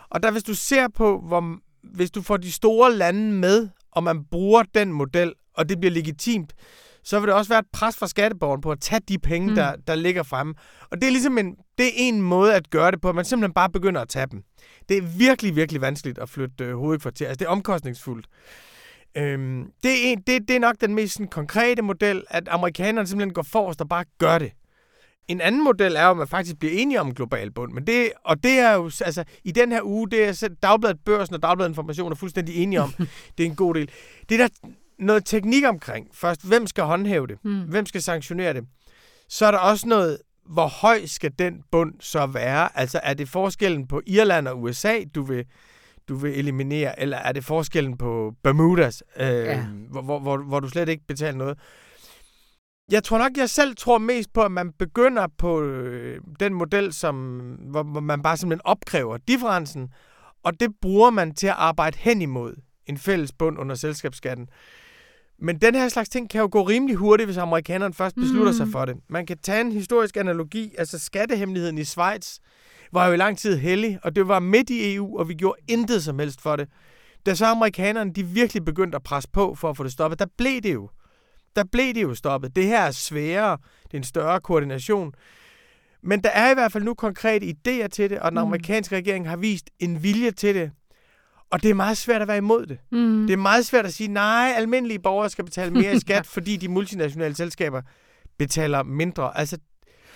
[0.10, 4.04] Og der hvis du ser på, hvor, hvis du får de store lande med, og
[4.04, 6.54] man bruger den model, og det bliver legitimt,
[7.08, 9.56] så vil det også være et pres fra skatteborgeren på at tage de penge, mm.
[9.56, 10.54] der, der ligger fremme.
[10.92, 13.26] Og det er ligesom en, det er en måde at gøre det på, at man
[13.26, 14.44] simpelthen bare begynder at tage dem.
[14.90, 17.28] Det er virkelig, virkelig vanskeligt at flytte øh, hovedkvarter.
[17.28, 18.28] Altså, det er omkostningsfuldt.
[19.18, 23.08] Øhm, det, er en, det, det er nok den mest sådan, konkrete model, at amerikanerne
[23.08, 24.52] simpelthen går forrest og bare gør det.
[25.28, 27.74] En anden model er jo, at man faktisk bliver enige om en global bund.
[27.74, 31.36] Men det, og det er jo, altså, i den her uge, det er Dagbladet Børsen
[31.36, 32.94] og Dagbladet Information er fuldstændig enige om.
[33.38, 33.90] det er en god del.
[34.30, 34.70] Det er der
[35.00, 36.08] noget teknik omkring.
[36.14, 37.38] Først, hvem skal håndhæve det?
[37.44, 37.62] Mm.
[37.62, 38.64] Hvem skal sanktionere det?
[39.30, 42.78] Så er der også noget hvor høj skal den bund så være?
[42.80, 45.46] Altså er det forskellen på Irland og USA, du vil,
[46.08, 49.66] du vil eliminere, eller er det forskellen på Bermudas, øh, ja.
[49.92, 51.58] hvor, hvor, hvor, hvor du slet ikke betaler noget?
[52.92, 56.94] jeg tror nok, jeg selv tror mest på, at man begynder på øh, den model,
[56.94, 57.40] som,
[57.72, 59.90] hvor, hvor man bare simpelthen opkræver differencen,
[60.44, 64.48] og det bruger man til at arbejde hen imod en fælles bund under selskabsskatten.
[65.40, 68.58] Men den her slags ting kan jo gå rimelig hurtigt, hvis amerikanerne først beslutter mm.
[68.58, 68.98] sig for det.
[69.10, 72.38] Man kan tage en historisk analogi, altså skattehemmeligheden i Schweiz
[72.92, 75.62] var jo i lang tid hellig, og det var midt i EU, og vi gjorde
[75.68, 76.70] intet som helst for det.
[77.26, 80.26] Da så amerikanerne de virkelig begyndte at presse på for at få det stoppet, der
[80.38, 80.90] blev det jo.
[81.56, 82.56] Der blev det jo stoppet.
[82.56, 85.14] Det her er sværere, det er en større koordination.
[86.04, 88.46] Men der er i hvert fald nu konkrete idéer til det, og den mm.
[88.48, 90.72] amerikanske regering har vist en vilje til det.
[91.52, 92.78] Og det er meget svært at være imod det.
[92.92, 93.28] Mm.
[93.28, 96.56] Det er meget svært at sige, nej, almindelige borgere skal betale mere i skat, fordi
[96.56, 97.82] de multinationale selskaber
[98.38, 99.38] betaler mindre.
[99.38, 99.58] Altså,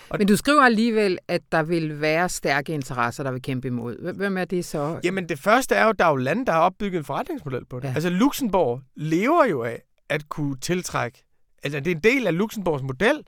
[0.08, 4.12] og Men du skriver alligevel, at der vil være stærke interesser, der vil kæmpe imod.
[4.14, 5.00] Hvem er det så?
[5.04, 7.64] Jamen det første er jo, at der er jo lande, der har opbygget en forretningsmodel
[7.64, 7.88] på det.
[7.88, 7.94] Ja.
[7.94, 11.24] Altså Luxembourg lever jo af at kunne tiltrække,
[11.62, 13.22] altså det er en del af Luxembourgs model,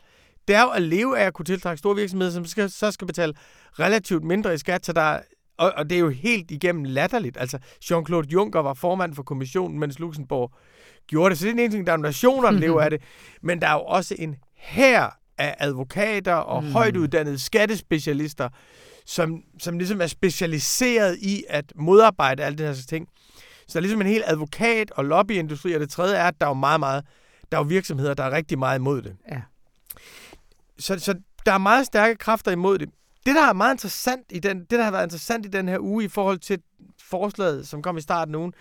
[0.49, 3.07] det er jo at leve af at kunne tiltrække store virksomheder, som skal, så skal
[3.07, 3.35] betale
[3.79, 5.19] relativt mindre i skat, så der
[5.57, 7.37] og, og det er jo helt igennem latterligt.
[7.41, 10.53] Altså, Jean-Claude Juncker var formand for kommissionen, mens Luxembourg
[11.07, 11.39] gjorde det.
[11.39, 13.03] Så det er en ting, der er nationerne, der lever af det.
[13.43, 16.73] Men der er jo også en her af advokater og mm.
[16.73, 18.49] højt uddannede skattespecialister,
[19.07, 23.09] som, som ligesom er specialiseret i at modarbejde alle de her ting.
[23.67, 26.47] Så der er ligesom en hel advokat- og lobbyindustri, og det tredje er, at der
[26.47, 27.05] er jo meget, meget,
[27.53, 29.17] der er jo virksomheder, der er rigtig meget imod det.
[29.31, 29.41] Ja.
[30.79, 31.15] Så, så
[31.47, 32.89] der er meget stærke kræfter imod det.
[33.27, 35.79] Det, der er meget interessant i den, det, der har været interessant i den her
[35.79, 36.63] uge i forhold til
[37.03, 38.53] forslaget, som kom i starten af ugen,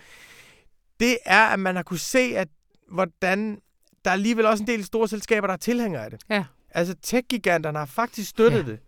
[1.00, 2.48] det er, at man har kunne se, at
[2.92, 3.58] hvordan
[4.04, 6.20] der er alligevel også en del store selskaber, der er tilhængere af det.
[6.30, 6.44] Ja.
[6.70, 8.70] Altså tech-giganterne har faktisk støttet ja.
[8.72, 8.78] det.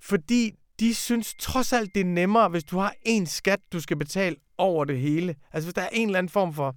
[0.00, 3.96] Fordi de synes trods alt, det er nemmere, hvis du har en skat, du skal
[3.96, 5.34] betale over det hele.
[5.52, 6.76] Altså hvis der er en eller anden form for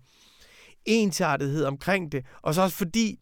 [0.86, 2.26] ensartethed omkring det.
[2.42, 3.20] Og så også fordi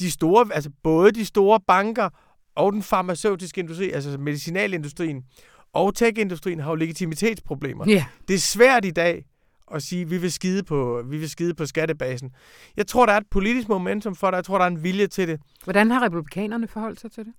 [0.00, 2.08] de store, altså både de store banker
[2.54, 5.22] og den farmaceutiske industri, altså medicinalindustrien
[5.72, 7.88] og tech-industrien har jo legitimitetsproblemer.
[7.88, 8.02] Yeah.
[8.28, 9.24] Det er svært i dag
[9.74, 12.30] at sige, at vi vil skide på, vi vil skide på skattebasen.
[12.76, 14.36] Jeg tror, der er et politisk momentum for det.
[14.36, 15.40] Jeg tror, der er en vilje til det.
[15.64, 17.32] Hvordan har republikanerne forholdt sig til det?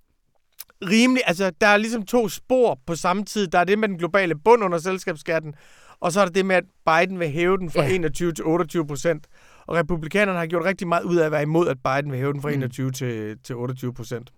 [0.82, 1.22] Rimelig.
[1.26, 3.46] Altså, der er ligesom to spor på samme tid.
[3.46, 5.54] Der er det med den globale bund under selskabsskatten,
[6.00, 7.94] og så er der det med, at Biden vil hæve den fra ja.
[7.94, 9.26] 21 til 28 procent.
[9.66, 12.32] Og republikanerne har gjort rigtig meget ud af at være imod, at Biden vil hæve
[12.32, 12.54] den fra mm.
[12.54, 14.32] 21 til, til 28 procent.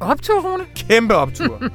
[0.00, 0.64] Optur, Rune?
[0.74, 1.58] Kæmpe optur.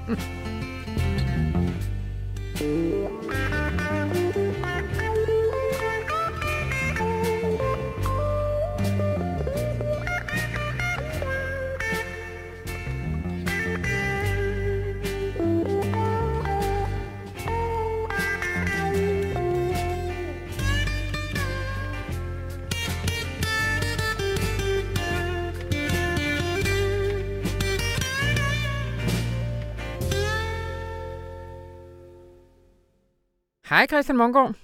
[33.70, 34.56] Hej Christian Mongård.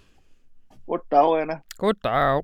[0.87, 1.59] Goddag, Anna.
[1.77, 2.43] Goddag.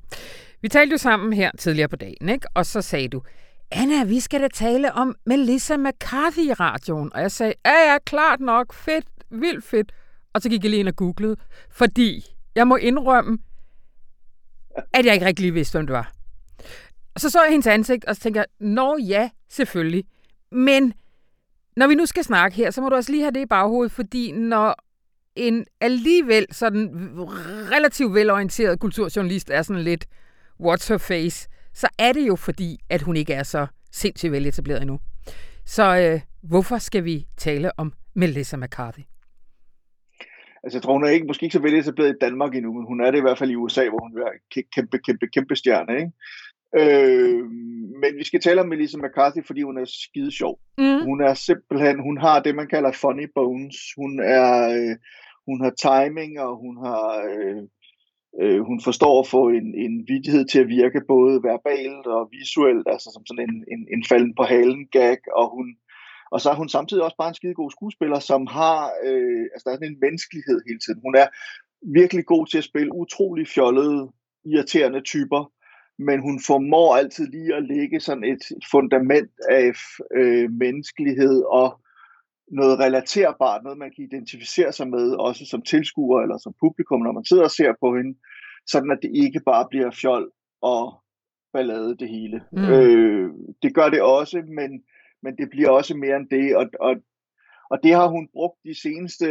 [0.62, 2.48] Vi talte jo sammen her tidligere på dagen, ikke?
[2.54, 3.22] og så sagde du,
[3.72, 7.14] Anna, vi skal da tale om Melissa McCarthy i radioen.
[7.14, 9.92] Og jeg sagde, ja, ja, klart nok, fedt, vildt fedt.
[10.34, 11.36] Og så gik jeg lige ind og googlede,
[11.72, 13.38] fordi jeg må indrømme,
[14.94, 16.12] at jeg ikke rigtig lige vidste, hvem det var.
[17.16, 20.04] Og så så jeg hendes ansigt, og så tænkte jeg, nå ja, selvfølgelig.
[20.52, 20.94] Men
[21.76, 23.92] når vi nu skal snakke her, så må du også lige have det i baghovedet,
[23.92, 24.87] fordi når
[25.38, 26.90] en alligevel sådan
[27.72, 30.06] relativt velorienteret kulturjournalist er sådan lidt
[30.64, 34.82] what's her face, så er det jo fordi, at hun ikke er så sindssygt veletableret
[34.82, 35.00] endnu.
[35.66, 39.02] Så øh, hvorfor skal vi tale om Melissa McCarthy?
[40.64, 43.02] Altså, jeg tror, hun er ikke, måske ikke så veletableret i Danmark endnu, men hun
[43.02, 44.32] er det i hvert fald i USA, hvor hun er
[44.76, 46.12] kæmpe, kæmpe, kæmpe stjerne, ikke?
[46.76, 47.44] Øh,
[48.02, 50.60] men vi skal tale om Melissa McCarthy, fordi hun er skide sjov.
[50.78, 51.02] Mm.
[51.04, 53.76] Hun er simpelthen, hun har det, man kalder funny bones.
[53.98, 54.96] Hun er, øh,
[55.48, 57.64] hun har timing, og hun har øh,
[58.42, 62.88] øh, hun forstår at få en, en vidighed til at virke både verbalt og visuelt,
[62.94, 65.68] altså som sådan en, en, en falden på halen gag, og hun
[66.32, 69.64] og så er hun samtidig også bare en skide god skuespiller, som har, øh, altså
[69.64, 71.02] der er sådan en menneskelighed hele tiden.
[71.02, 71.28] Hun er
[72.02, 74.12] virkelig god til at spille utrolig fjollede,
[74.46, 75.52] irriterende typer,
[76.08, 79.72] men hun formår altid lige at lægge sådan et, et fundament af
[80.16, 81.80] øh, menneskelighed og
[82.52, 87.12] noget relaterbart, noget man kan identificere sig med, også som tilskuer eller som publikum, når
[87.12, 88.18] man sidder og ser på hende,
[88.68, 90.32] sådan at det ikke bare bliver fjol
[90.62, 90.94] og
[91.54, 92.42] ballade det hele.
[92.52, 92.64] Mm.
[92.64, 93.30] Øh,
[93.64, 94.84] det gør det også, men,
[95.24, 96.96] men det bliver også mere end det, og, og,
[97.70, 99.26] og det har hun brugt de seneste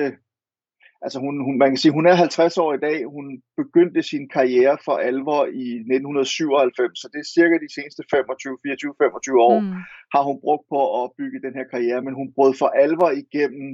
[1.05, 2.99] Altså hun, hun, man kan sige, hun er 50 år i dag.
[3.17, 3.27] Hun
[3.61, 8.95] begyndte sin karriere for alvor i 1997, så det er cirka de seneste 25, 24,
[9.03, 9.73] 25 år, mm.
[10.15, 13.69] har hun brugt på at bygge den her karriere, men hun brød for alvor igennem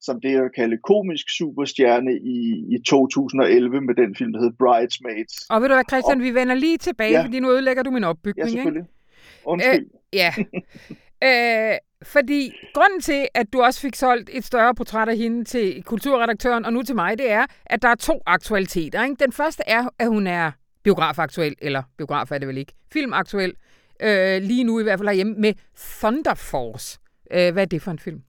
[0.00, 2.38] som det jeg kalde komisk superstjerne i,
[2.74, 5.34] i 2011 med den film, der hedder Bridesmaids.
[5.50, 7.24] Og ved du hvad, Christian, og, vi vender lige tilbage, ja.
[7.24, 8.48] fordi nu ødelægger du min opbygning.
[8.48, 8.80] Ja, selvfølgelig.
[8.80, 9.50] Ikke?
[9.52, 9.84] Undskyld.
[9.84, 10.30] Øh, ja.
[11.28, 15.82] øh, fordi grunden til, at du også fik solgt et større portræt af hende til
[15.82, 19.04] kulturredaktøren, og nu til mig, det er, at der er to aktualiteter.
[19.04, 19.16] Ikke?
[19.24, 20.50] Den første er, at hun er
[20.84, 23.54] biografaktuel, eller biograf er det vel ikke, filmaktuel,
[24.02, 26.98] øh, lige nu i hvert fald herhjemme, med Thunder Force.
[27.30, 28.22] Øh, hvad er det for en film?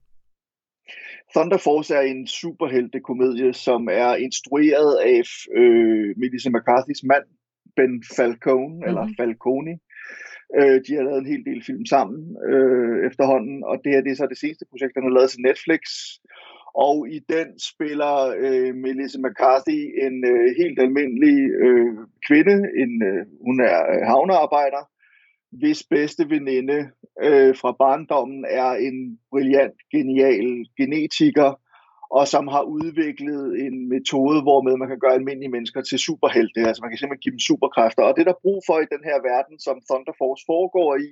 [1.34, 5.22] Thunder Force er en superheltekomedie, som er instrueret af
[5.60, 7.24] øh, Melissa McCarthy's mand,
[7.76, 8.88] Ben Falcone, mm-hmm.
[8.88, 9.78] eller Falcone.
[10.56, 14.12] Øh, de har lavet en hel del film sammen øh, efterhånden, og det her det
[14.12, 15.82] er så det seneste projekt, han har lavet til Netflix.
[16.74, 21.92] Og i den spiller øh, Melissa McCarthy en øh, helt almindelig øh,
[22.28, 22.56] kvinde.
[22.82, 24.82] En, øh, hun er øh, havnearbejder,
[25.60, 26.78] hvis bedste veninde
[27.26, 31.50] øh, fra barndommen er en brilliant, genial genetiker,
[32.16, 36.60] og som har udviklet en metode, hvormed man kan gøre almindelige mennesker til superhelte.
[36.68, 38.02] Altså man kan simpelthen give dem superkræfter.
[38.02, 41.08] Og det er der brug for i den her verden, som Thunder Force foregår i,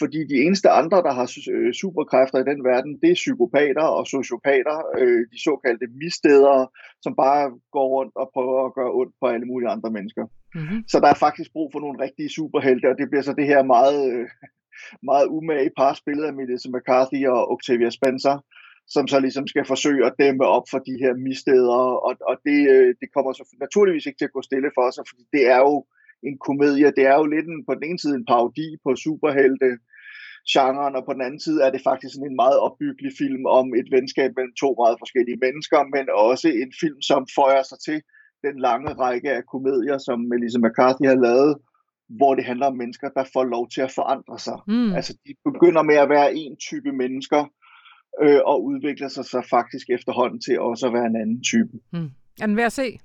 [0.00, 4.06] fordi de eneste andre, der har øh, superkræfter i den verden, det er psykopater og
[4.06, 6.62] sociopater, øh, de såkaldte misstedere,
[7.04, 7.42] som bare
[7.76, 10.24] går rundt og prøver at gøre ondt på alle mulige andre mennesker.
[10.54, 10.80] Mm-hmm.
[10.88, 13.62] Så der er faktisk brug for nogle rigtige superhelte, og det bliver så det her
[13.62, 14.28] meget, øh,
[15.10, 18.36] meget umage par spillet af Melissa McCarthy og Octavia Spencer,
[18.88, 22.60] som så ligesom skal forsøge at dæmme op for de her missteder, og, og det,
[22.74, 25.58] øh, det kommer så naturligvis ikke til at gå stille for sig, fordi det er
[25.58, 25.86] jo
[26.28, 29.70] en komedie, det er jo lidt en, på den ene side en parodi på superhelte,
[30.52, 33.66] genren, og på den anden side er det faktisk sådan en meget opbyggelig film om
[33.80, 37.98] et venskab mellem to meget forskellige mennesker, men også en film, som føjer sig til
[38.46, 41.52] den lange række af komedier, som Melissa McCarthy har lavet,
[42.18, 44.58] hvor det handler om mennesker, der får lov til at forandre sig.
[44.68, 44.92] Mm.
[44.98, 47.42] Altså, de begynder med at være en type mennesker,
[48.22, 51.78] øh, og udvikler sig så faktisk efterhånden til også at være en anden type.
[51.92, 52.10] Mm.
[52.40, 52.98] Er den værd at se?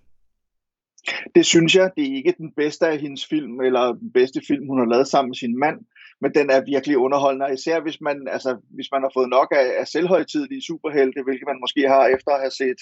[1.36, 1.91] Det synes jeg.
[1.95, 5.07] Det er ikke den bedste af hendes film, eller den bedste film, hun har lavet
[5.07, 5.80] sammen med sin mand,
[6.22, 9.68] men den er virkelig underholdende, især hvis man, altså, hvis man har fået nok af,
[9.80, 12.82] af selvhøjtidlige superhelte, hvilket man måske har efter at have set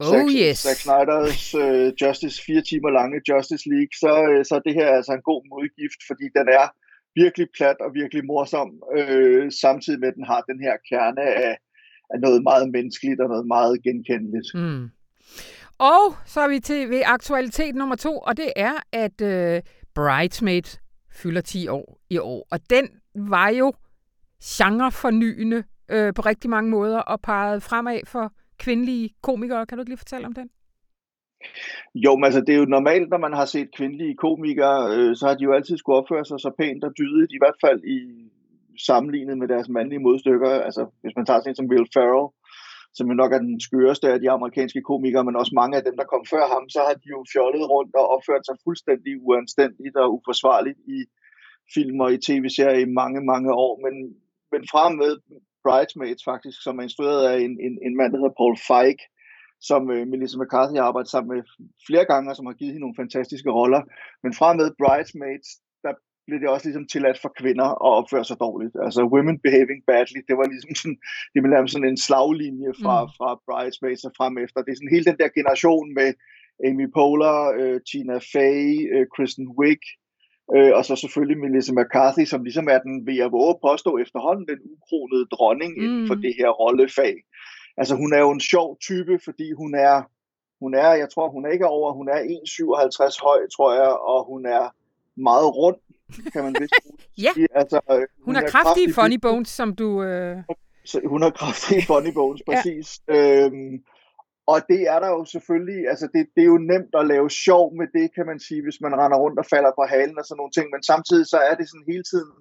[0.00, 0.58] Oh, Zack, yes.
[0.66, 4.96] Zack Snyder's uh, Justice, fire timer lange Justice League, så, øh, så det her er
[5.00, 6.66] altså en god modgift, fordi den er
[7.14, 11.58] virkelig plat og virkelig morsom, øh, samtidig med, at den har den her kerne af,
[12.10, 14.48] af noget meget menneskeligt og noget meget genkendeligt.
[14.54, 14.90] Mm.
[15.78, 19.62] Og så er vi til ved aktualitet nummer to, og det er, at øh,
[19.94, 20.78] Bridesmaid
[21.12, 22.46] fylder 10 år i år.
[22.50, 23.72] Og den var jo
[24.44, 29.66] genrefornyende øh, på rigtig mange måder og pegede fremad for kvindelige komikere.
[29.66, 30.50] Kan du ikke lige fortælle om den?
[31.94, 35.26] Jo, men altså det er jo normalt, når man har set kvindelige komikere, øh, så
[35.26, 37.98] har de jo altid skulle opføre sig så pænt og dydigt, i hvert fald i
[38.88, 40.50] sammenlignet med deres mandlige modstykker.
[40.68, 42.28] Altså hvis man tager sådan en som Will Ferrell,
[42.96, 45.96] som jo nok er den skøreste af de amerikanske komikere, men også mange af dem,
[46.00, 49.96] der kom før ham, så har de jo fjollet rundt og opført sig fuldstændig uanstændigt
[50.02, 50.98] og uforsvarligt i
[51.74, 53.74] film og i tv-serier i mange, mange år.
[53.84, 53.94] Men,
[54.52, 55.12] men frem med
[55.64, 58.98] Bridesmaids faktisk, som er instrueret af en, en, en mand, der hedder Paul Feig,
[59.68, 61.42] som uh, Melissa McCarthy har arbejdet sammen med
[61.86, 63.82] flere gange, og som har givet hende nogle fantastiske roller.
[64.22, 65.48] Men fra med Bridesmaids,
[65.84, 65.92] der
[66.26, 68.74] blev det også ligesom tilladt for kvinder at opføre sig dårligt.
[68.86, 70.98] Altså women behaving badly, det var ligesom sådan,
[71.32, 73.10] det var sådan en slaglinje fra, mm.
[73.18, 74.58] fra Bridesmaids og frem efter.
[74.60, 76.08] Det er sådan hele den der generation med
[76.68, 79.84] Amy Poehler, uh, Tina Fey, uh, Kristen Wiig,
[80.56, 84.44] Øh, og så selvfølgelig Melissa McCarthy, som ligesom er den, vil jeg våge påstå efterhånden,
[84.52, 85.84] den ukronede dronning mm.
[85.84, 86.22] inden for mm.
[86.24, 87.14] det her rollefag.
[87.76, 90.02] Altså hun er jo en sjov type, fordi hun er,
[90.60, 94.26] hun er, jeg tror hun er ikke over, hun er 1,57 høj, tror jeg, og
[94.26, 94.74] hun er
[95.16, 95.76] meget rund,
[96.32, 96.74] kan man vist
[97.24, 100.02] ja, altså, hun, hun er, er kraftig funny bones, som du...
[100.02, 100.36] Øh...
[100.84, 103.00] Så hun er kraftig i funny bones, præcis.
[103.08, 103.46] ja.
[103.46, 103.84] øhm,
[104.46, 107.64] og det er der jo selvfølgelig, altså det, det er jo nemt at lave sjov
[107.80, 110.38] med det, kan man sige, hvis man render rundt og falder på halen og sådan
[110.40, 112.32] nogle ting, men samtidig så er det sådan hele tiden,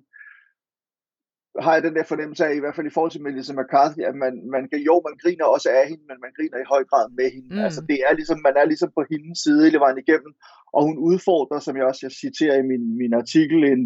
[1.59, 4.15] har jeg den der fornemmelse af, i hvert fald i forhold til Melissa McCarthy, at
[4.23, 7.05] man, man kan, jo, man griner også af hende, men man griner i høj grad
[7.19, 7.55] med hende.
[7.55, 7.65] Mm.
[7.65, 10.33] Altså det er ligesom, man er ligesom på hendes side hele vejen igennem,
[10.75, 13.83] og hun udfordrer, som jeg også jeg citerer i min, min artikel, en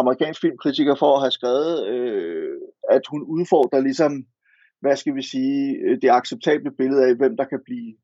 [0.00, 2.56] amerikansk filmkritiker for at have skrevet, øh,
[2.96, 4.12] at hun udfordrer ligesom
[4.80, 7.94] hvad skal vi sige, øh, det acceptable billede af, hvem der kan blive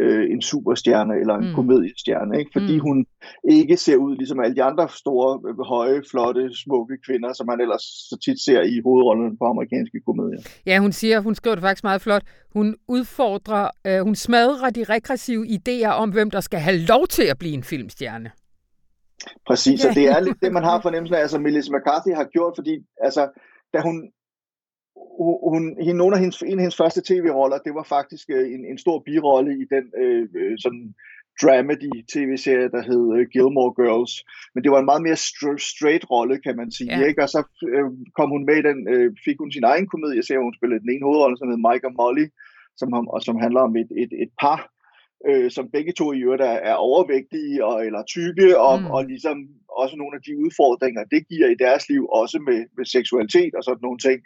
[0.00, 1.54] øh, en superstjerne eller en mm.
[1.54, 2.50] komediestjerne, ikke?
[2.52, 2.82] fordi mm.
[2.82, 3.06] hun
[3.50, 7.60] ikke ser ud ligesom alle de andre store, øh, høje, flotte, smukke kvinder, som man
[7.60, 10.40] ellers så tit ser i hovedrollerne på amerikanske komedier.
[10.66, 12.22] Ja, hun siger, hun skriver det faktisk meget flot,
[12.52, 17.26] hun udfordrer, øh, hun smadrer de regressive idéer om, hvem der skal have lov til
[17.32, 18.30] at blive en filmstjerne.
[19.46, 22.52] Præcis, og det er lidt det, man har fornemmelsen af, altså Melissa McCarthy har gjort,
[22.56, 22.74] fordi
[23.06, 23.22] altså,
[23.72, 24.10] da hun
[25.50, 28.62] hun, hun, nogle af hendes, en af hendes første tv-roller, det var faktisk øh, en,
[28.70, 30.94] en stor birolle i den øh, øh, sådan
[31.42, 34.14] dramedy tv-serie, der hed øh, Gilmore Girls.
[34.54, 36.98] Men det var en meget mere st- straight rolle, kan man sige.
[36.98, 37.06] Ja.
[37.08, 37.22] Ikke?
[37.24, 37.40] Og så
[37.74, 37.88] øh,
[38.18, 40.90] kom hun med i den, øh, fik hun sin egen komedie, så hun spillede den
[40.94, 42.26] ene hovedrolle, som hed Mike og Molly,
[42.76, 44.60] som, og som handler om et, et, et par,
[45.28, 48.90] øh, som begge to i øvrigt er, er overvægtige og, eller tykke, og, mm.
[48.94, 49.36] og ligesom
[49.82, 53.62] også nogle af de udfordringer, det giver i deres liv, også med, med seksualitet og
[53.64, 54.18] sådan nogle ting.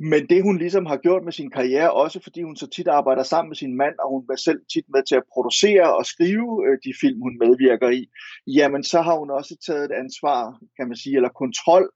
[0.00, 3.22] Men det hun ligesom har gjort med sin karriere, også fordi hun så tit arbejder
[3.22, 6.66] sammen med sin mand, og hun er selv tit med til at producere og skrive
[6.66, 8.10] øh, de film, hun medvirker i,
[8.46, 11.90] jamen så har hun også taget et ansvar, kan man sige, eller kontrol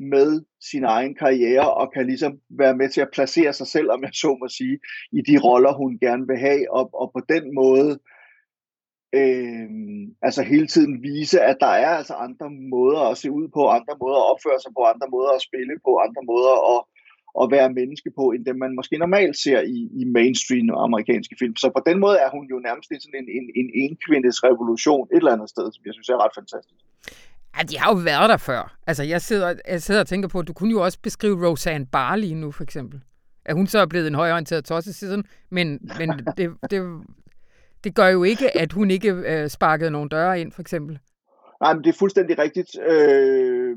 [0.00, 4.02] med sin egen karriere, og kan ligesom være med til at placere sig selv, om
[4.02, 4.78] jeg så må sige,
[5.12, 7.98] i de roller, hun gerne vil have, og, og på den måde
[9.14, 9.68] øh,
[10.22, 13.94] altså hele tiden vise, at der er altså andre måder at se ud på, andre
[14.02, 16.80] måder at opføre sig på, andre måder at spille på, andre måder at
[17.42, 21.56] at være menneske på, end det man måske normalt ser i, i mainstream amerikanske film.
[21.56, 25.16] Så på den måde er hun jo nærmest sådan en, en, en enkvindes revolution et
[25.16, 26.82] eller andet sted, som jeg synes er ret fantastisk.
[27.56, 28.76] Ja, de har jo været der før.
[28.86, 31.86] Altså, jeg sidder, jeg sidder og tænker på, at du kunne jo også beskrive Roseanne
[31.86, 33.00] Barr lige nu, for eksempel.
[33.44, 36.82] At hun så er blevet en højorienteret tosse siden, men, men det, det,
[37.84, 40.98] det gør jo ikke, at hun ikke øh, sparkede nogle døre ind, for eksempel.
[41.60, 42.70] Nej, men det er fuldstændig rigtigt.
[42.90, 43.76] Øh,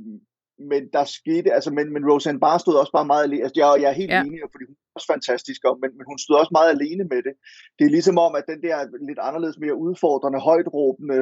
[0.72, 3.82] men der skete, altså, men, men Roseanne Barr stod også bare meget alene, altså, jeg,
[3.82, 4.22] jeg er helt ja.
[4.24, 7.22] enig, fordi hun er også fantastisk, om, men, men hun stod også meget alene med
[7.28, 7.34] det.
[7.78, 8.76] Det er ligesom om, at den der
[9.10, 11.20] lidt anderledes, mere udfordrende, højtråbende,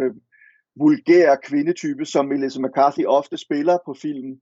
[0.84, 4.36] vulgære kvindetype, som Melissa McCarthy ofte spiller på filmen,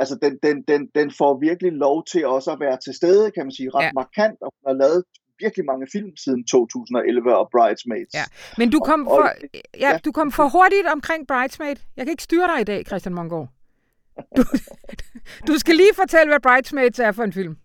[0.00, 3.44] altså den, den, den, den får virkelig lov til også at være til stede, kan
[3.46, 3.90] man sige, ret ja.
[3.94, 5.04] markant, og hun har lavet
[5.38, 8.14] virkelig mange film siden 2011 og Bridesmaids.
[8.14, 8.24] Ja.
[8.58, 9.30] Men du kom, for,
[9.80, 9.98] ja, ja.
[10.04, 11.76] du kom for hurtigt omkring Bridesmaid.
[11.96, 13.48] Jeg kan ikke styre dig i dag, Christian Mongård.
[14.36, 14.42] Du,
[15.48, 17.56] du skal lige fortælle, hvad Bridesmaids er for en film.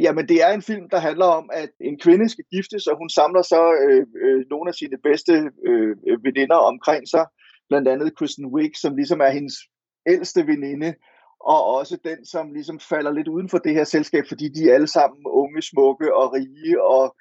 [0.00, 3.08] Jamen, det er en film, der handler om, at en kvinde skal giftes, og hun
[3.08, 5.32] samler så øh, øh, nogle af sine bedste
[5.68, 7.26] øh, veninder omkring sig.
[7.68, 9.54] Blandt andet Kristen Wiig, som ligesom er hendes
[10.08, 10.94] ældste veninde,
[11.40, 14.74] og også den, som ligesom falder lidt uden for det her selskab, fordi de er
[14.74, 17.16] alle sammen unge, smukke og rige, og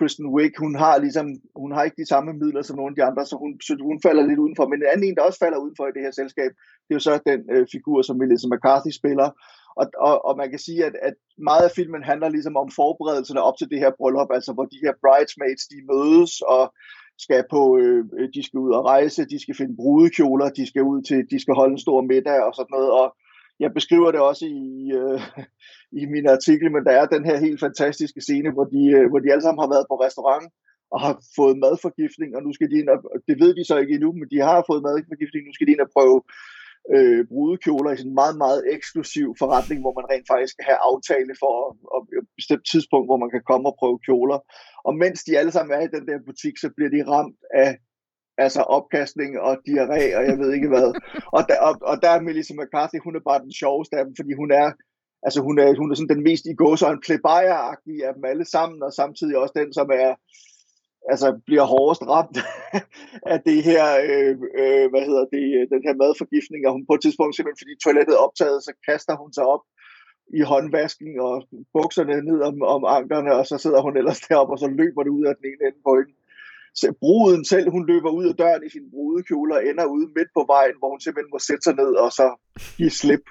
[0.00, 1.26] Kristen Wiig, hun har ligesom,
[1.62, 3.98] hun har ikke de samme midler som nogle af de andre, så hun, så hun
[4.06, 4.66] falder lidt udenfor.
[4.68, 6.50] Men en anden en, der også falder udenfor i det her selskab,
[6.84, 9.28] det er jo så den øh, figur, som Melissa McCarthy spiller.
[9.80, 11.14] Og, og, og man kan sige, at, at
[11.48, 14.82] meget af filmen handler ligesom om forberedelserne op til det her bryllup, altså hvor de
[14.84, 16.64] her bridesmaids, de mødes og
[17.24, 18.02] skal på, øh,
[18.36, 21.54] de skal ud og rejse, de skal finde brudekjoler, de skal ud til, de skal
[21.60, 23.06] holde en stor middag og sådan noget, og
[23.62, 25.20] jeg beskriver det også i, øh,
[26.00, 29.20] i min artikel, men der er den her helt fantastiske scene, hvor de, øh, hvor
[29.20, 30.46] de alle sammen har været på restaurant
[30.94, 32.98] og har fået madforgiftning, og nu skal de ind og,
[33.28, 35.86] det ved de så ikke endnu, men de har fået madforgiftning, nu skal de ind
[35.86, 36.18] og prøve
[36.94, 40.80] øh, brudekjoler i sådan en meget, meget eksklusiv forretning, hvor man rent faktisk skal have
[40.90, 44.38] aftale for at, at, et bestemt tidspunkt, hvor man kan komme og prøve kjoler.
[44.86, 47.70] Og mens de alle sammen er i den der butik, så bliver de ramt af
[48.44, 50.88] altså opkastning og diarré, og jeg ved ikke hvad.
[51.36, 54.14] Og der, og, og der er Melissa McCarthy, hun er bare den sjoveste af dem,
[54.18, 54.68] fordi hun er,
[55.26, 57.58] altså hun er, hun er sådan den mest i går, så en plebejer
[58.06, 60.10] af dem alle sammen, og samtidig også den, som er,
[61.12, 62.38] altså bliver hårdest ramt
[63.32, 67.02] af det her, øh, øh, hvad hedder det, den her madforgiftning, og hun på et
[67.02, 69.64] tidspunkt simpelthen, fordi toilettet er optaget, så kaster hun sig op
[70.38, 71.34] i håndvasken og
[71.76, 75.12] bukserne ned om, om ankerne, og så sidder hun ellers deroppe, og så løber det
[75.18, 76.19] ud af den ene ende på hende
[77.00, 80.42] bruden selv, hun løber ud af døren i sin brudekjole og ender ude midt på
[80.54, 82.26] vejen, hvor hun simpelthen må sætte sig ned og så
[82.76, 83.24] give slip,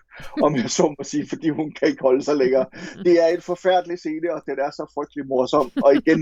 [0.45, 2.65] om jeg så må sige, fordi hun kan ikke holde sig længere.
[3.05, 5.71] Det er en forfærdelig scene, og den er så frygtelig morsom.
[5.85, 6.21] Og igen,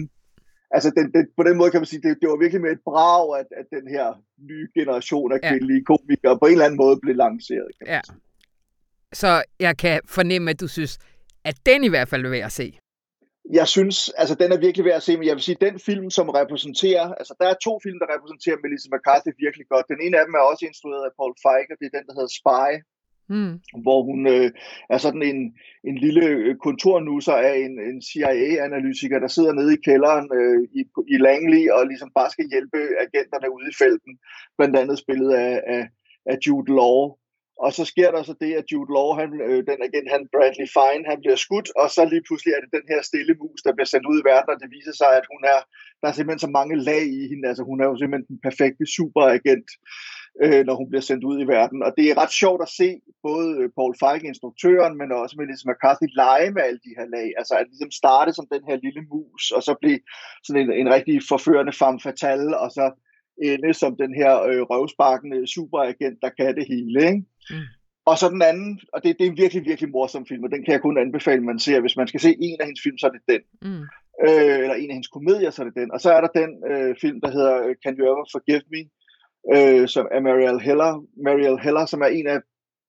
[0.76, 2.84] altså den, den, på den måde kan man sige, det, det var virkelig med et
[2.90, 4.06] brag, at, at den her
[4.50, 5.90] nye generation af kvindelige ja.
[5.92, 7.70] komikere på en eller anden måde blev lanceret.
[7.78, 8.02] Kan ja.
[9.14, 11.00] Så jeg kan fornemme, at du synes,
[11.50, 12.80] at den i hvert fald er værd at se
[13.54, 16.10] jeg synes, altså den er virkelig værd at se, men jeg vil sige, den film,
[16.10, 19.92] som repræsenterer, altså der er to film, der repræsenterer Melissa McCarthy virkelig godt.
[19.94, 22.14] Den ene af dem er også instrueret af Paul Feig, og det er den, der
[22.18, 22.70] hedder Spy,
[23.34, 23.54] mm.
[23.84, 24.50] hvor hun øh,
[24.90, 25.40] er sådan en,
[25.90, 30.82] en lille øh, kontornusser af en, en CIA-analytiker, der sidder nede i kælderen øh, i,
[31.14, 34.14] i Langley og ligesom bare skal hjælpe agenterne ude i felten,
[34.58, 35.84] blandt andet spillet af, af,
[36.32, 37.00] af Jude Law.
[37.64, 40.68] Og så sker der så det, at Jude Law, han, øh, den igen, han Bradley
[40.78, 43.74] Fine, han bliver skudt, og så lige pludselig er det den her stille mus, der
[43.76, 45.60] bliver sendt ud i verden, og det viser sig, at hun er,
[46.02, 48.86] der er simpelthen så mange lag i hende, altså hun er jo simpelthen den perfekte
[48.98, 49.70] superagent,
[50.44, 51.80] øh, når hun bliver sendt ud i verden.
[51.86, 52.90] Og det er ret sjovt at se
[53.28, 57.08] både øh, Paul Feig, instruktøren, men også med Melissa McCarthy lege med alle de her
[57.16, 57.28] lag.
[57.40, 60.00] Altså at ligesom starte som den her lille mus, og så blive
[60.46, 62.86] sådan en, en rigtig forførende femme fatale, og så
[63.42, 67.00] ende som den her øh, røvsparkende superagent, der kan det hele.
[67.08, 67.24] Ikke?
[67.50, 67.68] Mm.
[68.06, 70.64] Og så den anden, og det, det er en virkelig, virkelig morsom film, og den
[70.64, 71.80] kan jeg kun anbefale, man ser.
[71.80, 73.42] Hvis man skal se en af hendes film, så er det den.
[73.62, 73.84] Mm.
[74.28, 75.92] Øh, eller en af hendes komedier, så er det den.
[75.92, 78.84] Og så er der den øh, film, der hedder øh, Can You Ever Forgive Me,
[79.56, 80.92] øh, som er Marielle Heller,
[81.24, 82.40] Marielle Heller, som er en af,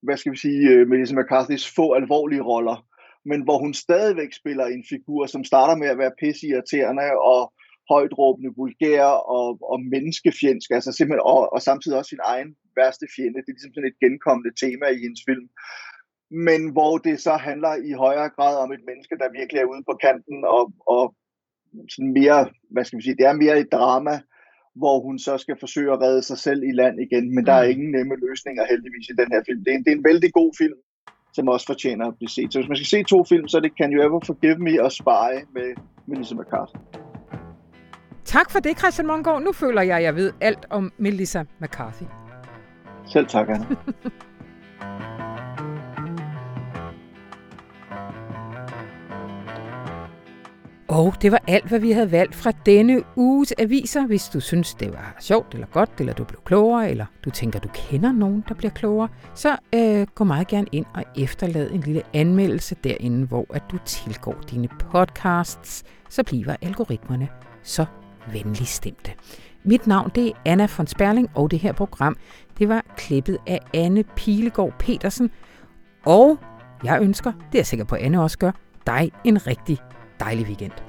[0.02, 2.86] hvad skal vi sige, øh, Melissa McCarthy's få alvorlige roller,
[3.24, 7.52] men hvor hun stadigvæk spiller en figur, som starter med at være pisseirriterende og
[7.92, 9.04] højtråbende, vulgær
[9.36, 13.40] og, og menneskefjendsk, altså simpelthen, og, og samtidig også sin egen værste fjende.
[13.42, 15.46] Det er ligesom sådan et genkommende tema i hendes film.
[16.46, 19.84] Men hvor det så handler i højere grad om et menneske, der virkelig er ude
[19.88, 20.64] på kanten, og,
[20.94, 21.04] og
[21.94, 24.14] sådan mere, hvad skal vi sige, det er mere et drama,
[24.80, 27.64] hvor hun så skal forsøge at redde sig selv i land igen, men der er
[27.64, 27.70] mm.
[27.70, 29.60] ingen nemme løsninger heldigvis i den her film.
[29.64, 30.78] Det er en, det er en vældig god film,
[31.36, 32.52] som også fortjener at blive set.
[32.52, 34.82] Så hvis man skal se to film, så er det Can You Ever Forgive Me
[34.84, 35.68] og Spy med
[36.08, 37.07] Melissa McCarthy.
[38.28, 39.42] Tak for det, Christian Mongård.
[39.42, 42.04] Nu føler jeg, at jeg ved alt om Melissa McCarthy.
[43.06, 43.66] Selv tak, Anna.
[50.88, 54.06] Og det var alt, hvad vi havde valgt fra denne uges aviser.
[54.06, 57.58] Hvis du synes, det var sjovt eller godt, eller du blev klogere, eller du tænker,
[57.58, 61.80] du kender nogen, der bliver klogere, så øh, gå meget gerne ind og efterlad en
[61.80, 67.28] lille anmeldelse derinde, hvor at du tilgår dine podcasts, så bliver algoritmerne
[67.62, 67.86] så
[68.32, 69.12] venlig stemte.
[69.64, 72.16] Mit navn det er Anna von Sperling, og det her program
[72.58, 75.30] det var klippet af Anne Pilegaard Petersen.
[76.06, 76.38] Og
[76.84, 78.50] jeg ønsker, det er jeg sikker på, at Anne også gør,
[78.86, 79.78] dig en rigtig
[80.20, 80.87] dejlig weekend.